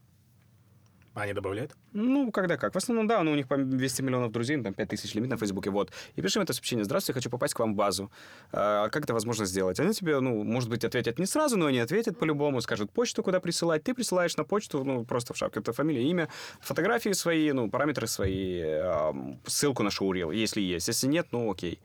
[1.13, 1.75] Они добавляют?
[1.91, 2.73] Ну, когда как.
[2.73, 5.29] В основном, да, ну, у них по 200 миллионов друзей, ну, там 5 тысяч лимит
[5.29, 5.91] на Фейсбуке, вот.
[6.15, 6.85] И пишем это сообщение.
[6.85, 8.11] Здравствуйте, хочу попасть к вам в базу.
[8.51, 9.79] А, как это возможно сделать?
[9.79, 13.39] Они тебе, ну, может быть, ответят не сразу, но они ответят по-любому, скажут почту, куда
[13.39, 13.83] присылать.
[13.83, 15.59] Ты присылаешь на почту, ну, просто в шапке.
[15.59, 16.29] Это фамилия, имя,
[16.61, 19.13] фотографии свои, ну, параметры свои, а,
[19.45, 20.87] ссылку на шоурил, если есть.
[20.87, 21.79] Если нет, ну, окей.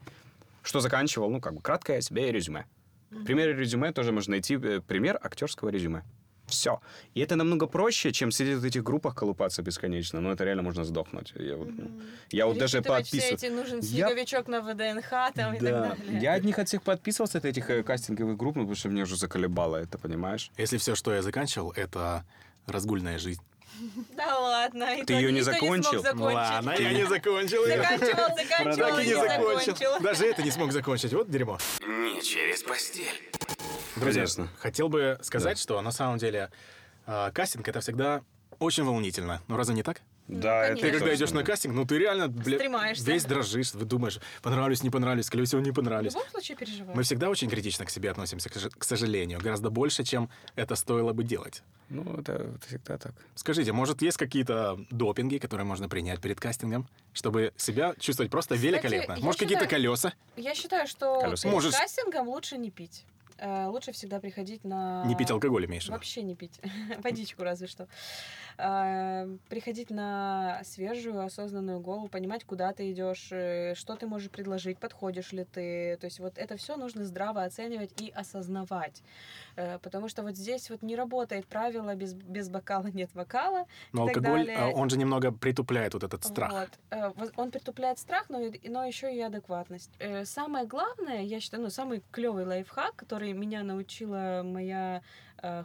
[0.63, 1.31] Что заканчивал?
[1.31, 2.65] Ну, как бы краткое себе резюме.
[3.11, 6.03] В примере резюме тоже можно найти э, пример актерского резюме.
[6.49, 6.81] Все.
[7.15, 10.21] И это намного проще, чем сидеть в этих группах колупаться бесконечно.
[10.21, 11.33] Ну, это реально можно сдохнуть.
[11.37, 11.91] Я вот, ну,
[12.31, 15.89] я вот даже Перечитывать все эти нужен Я- снеговичок на ВДНХ там и так Да.
[15.97, 16.21] далее.
[16.21, 19.03] Я от них от всех подписывался, от этих э, кастинговых групп, ну, потому что мне
[19.03, 20.51] уже заколебало это, понимаешь?
[20.57, 22.25] Если все, что я заканчивал, это
[22.67, 23.43] разгульная жизнь.
[24.17, 24.85] Да ладно.
[24.97, 26.03] и Ты её не закончил?
[26.17, 27.65] Ладно, я не закончил.
[27.65, 27.77] её.
[27.83, 29.59] Заканчивал, заканчивал, Так и не закончил.
[29.77, 30.01] закончил.
[30.03, 31.13] Даже это не смог закончить.
[31.13, 31.59] Вот дерьмо.
[31.87, 33.31] Не через постель.
[33.97, 34.49] Друзья, Конечно.
[34.59, 36.51] хотел бы сказать, что на самом деле
[37.07, 38.23] э, кастинг это всегда
[38.59, 39.43] очень волнительно.
[39.49, 40.03] Ну разве не так?
[40.29, 43.03] Да, это Ты когда идешь на кастинг, ну ты реально, бля, Стремаешься.
[43.05, 46.13] весь дрожишь, вы думаешь, понравлюсь, не понравлюсь, скорее всего, не В понравлюсь.
[46.15, 46.95] любом случае переживаю.
[46.95, 50.75] Мы всегда очень критично к себе относимся, к сож- к сожалению, гораздо больше, чем это
[50.77, 51.63] стоило бы делать.
[51.89, 53.13] Ну, это, это всегда так.
[53.35, 59.15] Скажите, может, есть какие-то допинги, которые можно принять перед кастингом, чтобы себя чувствовать просто великолепно?
[59.15, 60.13] я Может, какие-то колеса?
[60.37, 63.07] Я считаю, что Колеса перед Можешь- кастингом лучше не пить.
[63.39, 65.05] Э, Лучше всегда приходить на...
[65.07, 65.95] Не пить алкоголь, имеешь в виду?
[65.95, 66.61] Вообще не пить.
[67.03, 67.89] Водичку разве что.
[68.59, 74.79] Э, Приходить на свежую, осознанную голову, понимать, куда ты идешь, э, что ты можешь предложить,
[74.79, 75.97] подходишь ли ты.
[76.01, 79.03] То есть вот это все нужно здраво оценивать и осознавать.
[79.59, 83.67] Э, Потому что вот здесь вот не работает правило без, без бокала нет вокала.
[83.93, 84.57] Но алкоголь, далее.
[84.57, 86.53] а, он же немного притупляет вот этот страх.
[86.53, 86.71] Вот.
[86.91, 89.91] Э, Он притупляет страх, но, но еще и адекватность.
[89.99, 95.03] Э, Самое главное, я считаю, ну, самый клевый лайфхак, который меня научила моя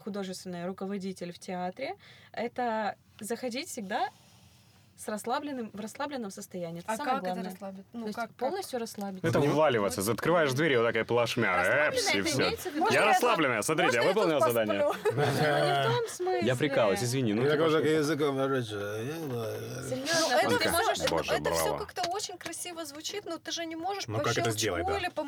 [0.03, 1.95] художественная руководитель в театре,
[2.31, 4.09] это заходить всегда
[4.97, 6.79] с расслабленным, в расслабленном состоянии.
[6.81, 7.51] Это А самое как это главное.
[7.51, 7.91] расслабит?
[7.91, 8.37] То Ну, есть как, как?
[8.37, 9.27] полностью расслабиться.
[9.27, 10.11] Это не- вваливаться.
[10.11, 11.89] Открываешь дверь, и вот такая плашмя.
[11.89, 12.71] Эпс, и это все.
[12.79, 13.61] Можно Я я расслабленная.
[13.61, 14.91] Смотрите, я Можно выполнил задание.
[16.19, 16.41] Ну.
[16.41, 17.33] Я прикалываюсь, извини.
[17.33, 19.45] Ну, типа, языком Серьезно,
[20.43, 20.99] Ну, ты это можешь...
[20.99, 24.33] это, это все как-то очень красиво звучит, но ты же не можешь Ну, по как
[24.33, 24.97] это щелчку сделать, да.
[24.97, 25.23] или по,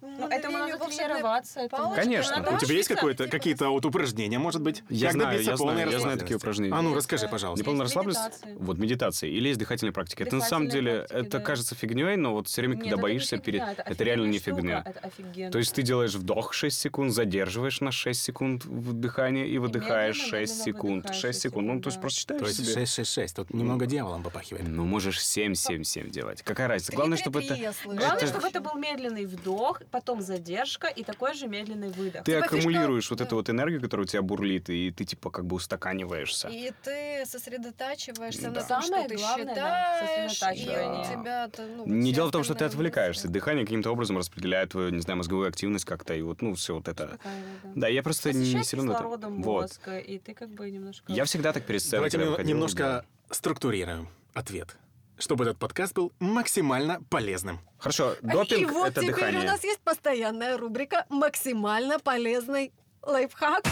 [0.00, 1.60] Ну, надо волшебной тренироваться.
[1.60, 1.92] это.
[1.94, 2.50] Конечно.
[2.52, 4.82] У тебя есть какие-то вот упражнения, может быть?
[4.88, 6.74] Я как знаю, я знаю, я такие упражнения.
[6.74, 7.62] А ну, расскажи, пожалуйста.
[7.62, 8.42] Неполная расслабленность?
[8.58, 8.99] Вот медитация.
[9.26, 10.22] Или есть дыхательная практика.
[10.24, 11.44] Это на самом Дыхательные деле, практики, это да.
[11.44, 13.62] кажется фигней, но вот все время, Нет, когда это не боишься, фигня, перед...
[13.62, 14.82] это это реально не фигня.
[14.86, 15.50] Это офигенно.
[15.52, 20.16] То есть ты делаешь вдох 6 секунд, задерживаешь на 6 секунд в дыхании и выдыхаешь
[20.16, 20.94] медленно, 6 медленно секунд.
[21.04, 21.66] выдыхаешь 6 6 секунд.
[21.66, 22.80] Ну, то есть просто То считаешь есть себе.
[22.86, 24.66] 666, тут немного дьяволом попахивает.
[24.68, 26.42] Ну, можешь 7-7-7 делать.
[26.42, 26.92] Какая разница?
[26.92, 27.54] Главное, чтобы это...
[27.84, 32.24] Главное, Это- чтобы это был медленный вдох, потом задержка и такой же медленный выдох.
[32.24, 35.44] Ты Типа аккумулируешь вот эту вот энергию, которая у тебя бурлит, и ты типа как
[35.46, 36.48] бы устаканиваешься.
[36.48, 38.60] И ты сосредотачиваешься Да.
[38.60, 41.00] на том, Самое что ты главное, да, считаешь, и сосредотачивание.
[41.00, 43.26] у тебя это, ну, Не все дело в том, что ты отвлекаешься.
[43.28, 43.32] мысли.
[43.38, 46.88] Дыхание каким-то образом распределяет твою, не знаю, мозговую активность как-то, и вот, ну, все вот
[46.88, 47.18] это.
[47.64, 48.96] Вот, Да, я просто не Насыщать силен в этом.
[49.04, 49.62] кислородом Вот.
[49.62, 51.10] мозг, и ты как бы немножко...
[51.12, 54.76] Я всегда так перед Давайте мы немножко структурируем ответ,
[55.18, 57.56] чтобы этот подкаст был максимально полезным.
[57.56, 57.62] да.
[57.78, 59.40] Хорошо, И допинг вот это теперь дыхание.
[59.42, 62.72] у нас есть постоянная рубрика «Максимально полезный
[63.02, 63.64] лайфхак».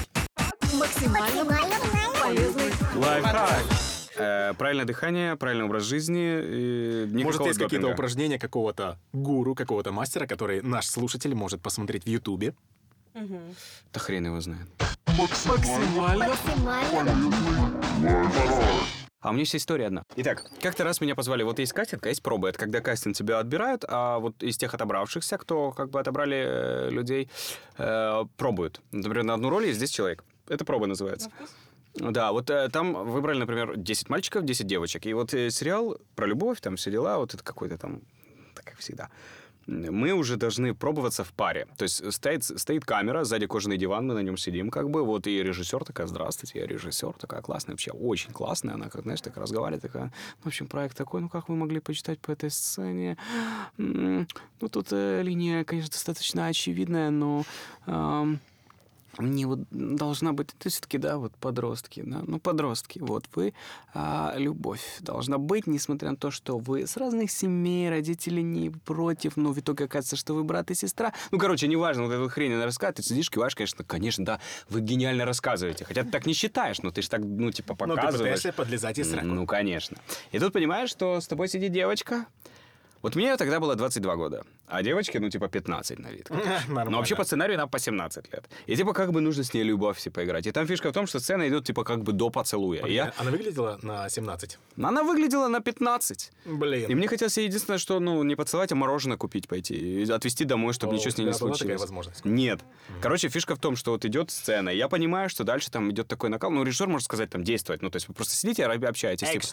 [0.75, 1.45] Максимально
[2.21, 3.62] полезный Лайфхак.
[4.19, 7.07] Э, правильное дыхание, правильный образ жизни.
[7.23, 12.55] Может, есть какие-то упражнения какого-то гуру, какого-то мастера, который наш слушатель может посмотреть в Ютубе.
[13.14, 14.69] Да хрен его знает.
[19.21, 20.05] А у меня есть история одна.
[20.14, 22.51] Итак, как-то раз меня позвали, вот есть кастинг, а есть пробы.
[22.51, 26.91] Это когда кастинг тебя отбирают, а вот из тех отобравшихся, кто как бы отобрали э,
[26.91, 27.29] людей,
[27.79, 28.81] э, пробуют.
[28.93, 30.25] Например, на одну роль есть 10 человек.
[30.47, 31.31] Это проба называется.
[31.31, 31.51] На вкус?
[31.95, 35.07] Да, вот э, там выбрали, например, 10 мальчиков, 10 девочек.
[35.07, 38.03] И вот э, сериал про любовь, там все дела, вот это какой-то там,
[38.55, 39.09] так как всегда.
[39.66, 41.66] мы уже должны пробоваться в паре.
[41.76, 45.26] То есть стоит, стоит камера, сзади кожаный диван, мы на нем сидим, как бы, вот,
[45.26, 49.36] и режиссер такая, здравствуйте, я режиссер, такая классная, вообще очень классная, она, как, знаешь, так
[49.36, 50.12] разговаривает, такая,
[50.43, 53.16] в общем, проект такой, ну, как вы могли почитать по этой сцене?
[53.76, 54.26] Ну,
[54.59, 57.45] тут э, линия, конечно, достаточно очевидная, но...
[57.86, 58.41] ам,
[59.17, 63.55] мне вот должна быть, это все-таки, да, вот подростки, да, ну, подростки, вот вы,
[63.95, 69.37] а, любовь должна быть, несмотря на то, что вы с разных семей, родители не против,
[69.37, 71.13] но в итоге оказывается, что вы брат и сестра.
[71.31, 74.81] Ну, короче, неважно, вот эту хрень она рассказывает, ты сидишь, киваешь, конечно, конечно, да, вы
[74.81, 78.01] гениально рассказываете, хотя ты так не считаешь, но ты же так, ну, типа, Ну, ты
[78.01, 78.35] показываешь.
[78.37, 79.27] пытаешься подлезать из сраку.
[79.27, 79.97] Ну, конечно.
[80.33, 82.27] И тут понимаешь, что с тобой сидит девочка.
[83.03, 86.31] Вот мне тогда было 22 года, а девочке, ну, типа, 15 на вид.
[86.69, 86.91] Нормально.
[86.91, 88.49] Но вообще по сценарию нам по 17 лет.
[88.66, 90.47] И типа как бы нужно с ней любовь все поиграть.
[90.47, 92.87] И там фишка в том, что сцена идет типа как бы до поцелуя.
[92.87, 93.12] Я...
[93.16, 94.59] Она выглядела на 17.
[94.77, 96.33] Она выглядела на 15.
[96.47, 96.91] Блин.
[96.91, 100.03] И мне хотелось единственное, что, ну, не поцеловать, а мороженое купить пойти.
[100.03, 101.81] И отвезти домой, чтобы О, ничего с ней не была такая случилось.
[101.81, 102.25] возможность?
[102.25, 102.61] Нет.
[103.01, 104.71] Короче, фишка в том, что вот идет сцена.
[104.71, 106.51] и Я понимаю, что дальше там идет такой накал.
[106.51, 107.83] Ну, режиссер может сказать там действовать.
[107.83, 109.31] Ну, то есть вы просто сидите общаетесь.
[109.31, 109.47] типа.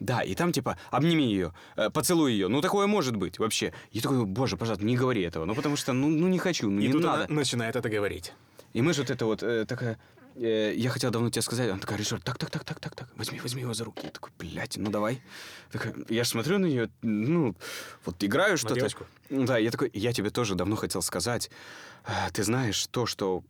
[0.00, 2.48] Да, и там типа обними ее, э, поцелуй ее.
[2.48, 3.72] Ну, такое может быть вообще.
[3.92, 5.44] Я такой, боже, пожалуйста, не говори этого.
[5.44, 7.24] Ну, потому что, ну, ну не хочу, ну, И не тут надо.
[7.24, 8.32] она начинает это говорить.
[8.74, 9.98] И мы же вот это вот э, такая...
[10.36, 13.08] э, я хотел давно тебе сказать, она такая, режиссер, так, так, так, так, так, так,
[13.16, 14.00] возьми, возьми его за руки.
[14.04, 15.20] Я такой, блядь, ну давай.
[15.70, 17.54] Такая, я ж смотрю на нее, ну,
[18.04, 18.88] вот играю что-то.
[19.30, 21.50] Да, я такой, я тебе тоже давно хотел сказать.
[22.04, 23.42] а, Ты знаешь, то, что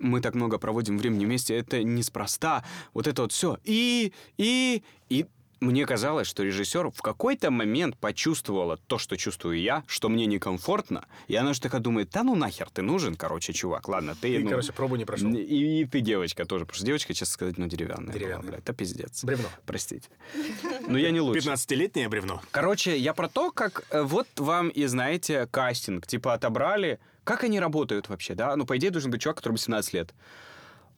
[0.00, 2.64] мы так много проводим времени вместе, это неспроста.
[2.94, 3.58] Вот это вот все.
[3.62, 5.26] И, и, и
[5.64, 11.06] мне казалось, что режиссер в какой-то момент почувствовала то, что чувствую я, что мне некомфортно,
[11.28, 14.34] и она же такая думает, да ну нахер ты нужен, короче, чувак, ладно, ты...
[14.34, 15.32] И, ну, короче, пробу не прошел.
[15.32, 18.12] и, и ты девочка тоже, потому что девочка, честно сказать, ну, деревянная.
[18.12, 18.38] Деревянная.
[18.38, 19.24] Была, блядь, это пиздец.
[19.24, 19.48] Бревно.
[19.66, 20.08] Простите.
[20.86, 21.48] Но я не лучше.
[21.48, 22.42] 15-летнее бревно.
[22.50, 27.58] Короче, я про то, как э, вот вам и, знаете, кастинг, типа отобрали, как они
[27.58, 28.54] работают вообще, да?
[28.56, 30.14] Ну, по идее, должен быть чувак, которому 17 лет.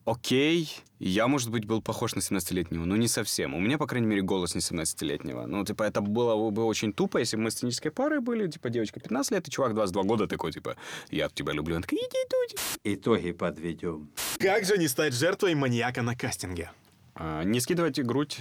[0.07, 3.55] Окей, я, может быть, был похож на 17-летнего, но не совсем.
[3.55, 5.47] У меня, по крайней мере, голос не 17-летнего.
[5.47, 9.01] Ну, типа, это было бы очень тупо, если бы мы сценической парой были, типа, девочка
[9.01, 10.77] 15 лет, и чувак 22 года такой, типа,
[11.11, 11.75] я тебя люблю.
[11.75, 12.61] Он такой, иди тут.
[12.85, 14.09] Итоги подведем.
[14.39, 16.71] Как же не стать жертвой маньяка на кастинге?
[17.17, 18.39] А, не скидывайте грудь,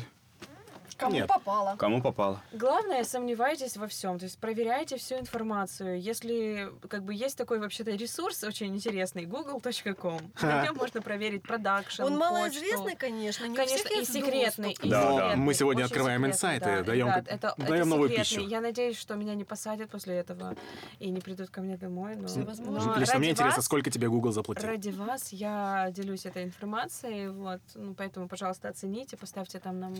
[0.97, 1.27] Кому Нет.
[1.27, 1.75] попало.
[1.77, 2.41] кому попало.
[2.53, 5.99] Главное, сомневайтесь во всем, то есть проверяйте всю информацию.
[6.01, 12.03] Если как бы есть такой вообще-то ресурс очень интересный, google.com, на нем можно проверить продакшн,
[12.03, 15.11] Он малоизвестный, конечно, не Конечно, и секретный, и Да, да.
[15.11, 16.83] секретный, Мы сегодня очень открываем секретный, инсайты, да.
[16.91, 18.37] даем- Ребят, это, даем это новую секретный.
[18.37, 18.49] пищу.
[18.49, 20.55] Я надеюсь, что меня не посадят после этого
[20.99, 22.15] и не придут ко мне домой.
[22.15, 22.65] Но, возможно.
[22.71, 24.65] но Лично мне ради интересно, вас- сколько тебе Google заплатил.
[24.67, 29.93] Ради вас я делюсь этой информацией, вот, ну, поэтому, пожалуйста, оцените, поставьте там нам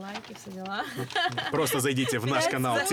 [0.00, 0.84] лайки, все дела.
[1.52, 2.88] Просто зайдите в наш канал в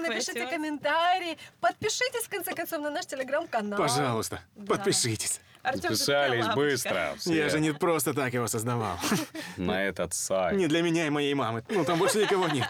[0.00, 3.78] напишите комментарий, подпишитесь, в конце концов, на наш телеграм-канал.
[3.78, 5.40] Пожалуйста, подпишитесь.
[5.62, 7.14] Подписались быстро.
[7.24, 8.98] Я же не просто так его создавал.
[9.56, 10.58] На этот сайт.
[10.58, 11.64] Не для меня и моей мамы.
[11.68, 12.66] Ну, там больше никого нет.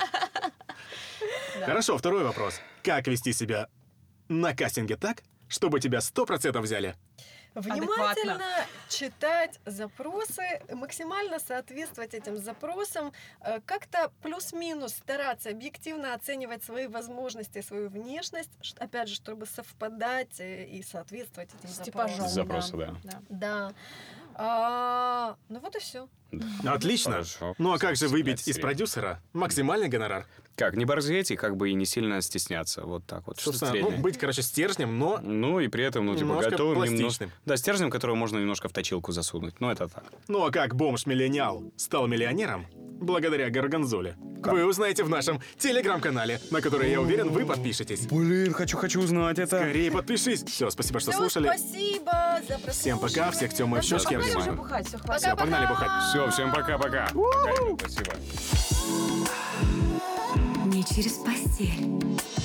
[1.64, 2.61] Хорошо, второй вопрос.
[2.82, 3.68] Как вести себя
[4.28, 6.97] на кастинге так, чтобы тебя 100% взяли?
[7.55, 8.44] Внимательно Адекватно.
[8.88, 10.42] читать запросы,
[10.72, 19.09] максимально соответствовать этим запросам, э, как-то плюс-минус стараться объективно оценивать свои возможности, свою внешность, опять
[19.09, 22.28] же, чтобы совпадать э, и соответствовать этим С запросам.
[22.28, 22.94] Запросы, да.
[23.05, 23.20] да.
[23.28, 23.72] Да.
[24.34, 26.09] А, ну вот и все.
[26.64, 27.12] Отлично.
[27.12, 27.55] Хорошо.
[27.59, 30.26] Ну а как же выбить из продюсера максимальный гонорар?
[30.55, 32.82] Как, не борзеть и как бы и не сильно стесняться.
[32.82, 33.40] Вот так вот.
[33.40, 36.98] Собственно, ну, быть, короче, стержнем, но Ну и при этом, ну, типа, готовым пластичным.
[36.98, 37.30] немножко...
[37.46, 39.61] Да, стержнем, которого можно немножко в точилку засунуть.
[39.61, 40.05] Ну, это так.
[40.28, 42.66] Ну а как бомж-миллениал стал миллионером?
[43.00, 44.16] Благодаря Горгонзоле.
[44.44, 48.07] Вы узнаете в нашем телеграм-канале, на который, я уверен, вы подпишетесь.
[48.07, 49.59] Блин, хочу, хочу узнать это.
[49.59, 50.44] Скорее подпишись.
[50.44, 51.46] Все, спасибо, что слушали.
[51.48, 52.70] спасибо за прослушивание.
[52.72, 55.90] Всем пока, всех тем мы в уже бухать, все, погнали бухать.
[56.11, 57.09] Все, всем пока-пока.
[57.78, 58.12] Спасибо.
[60.73, 62.41] Не через постель.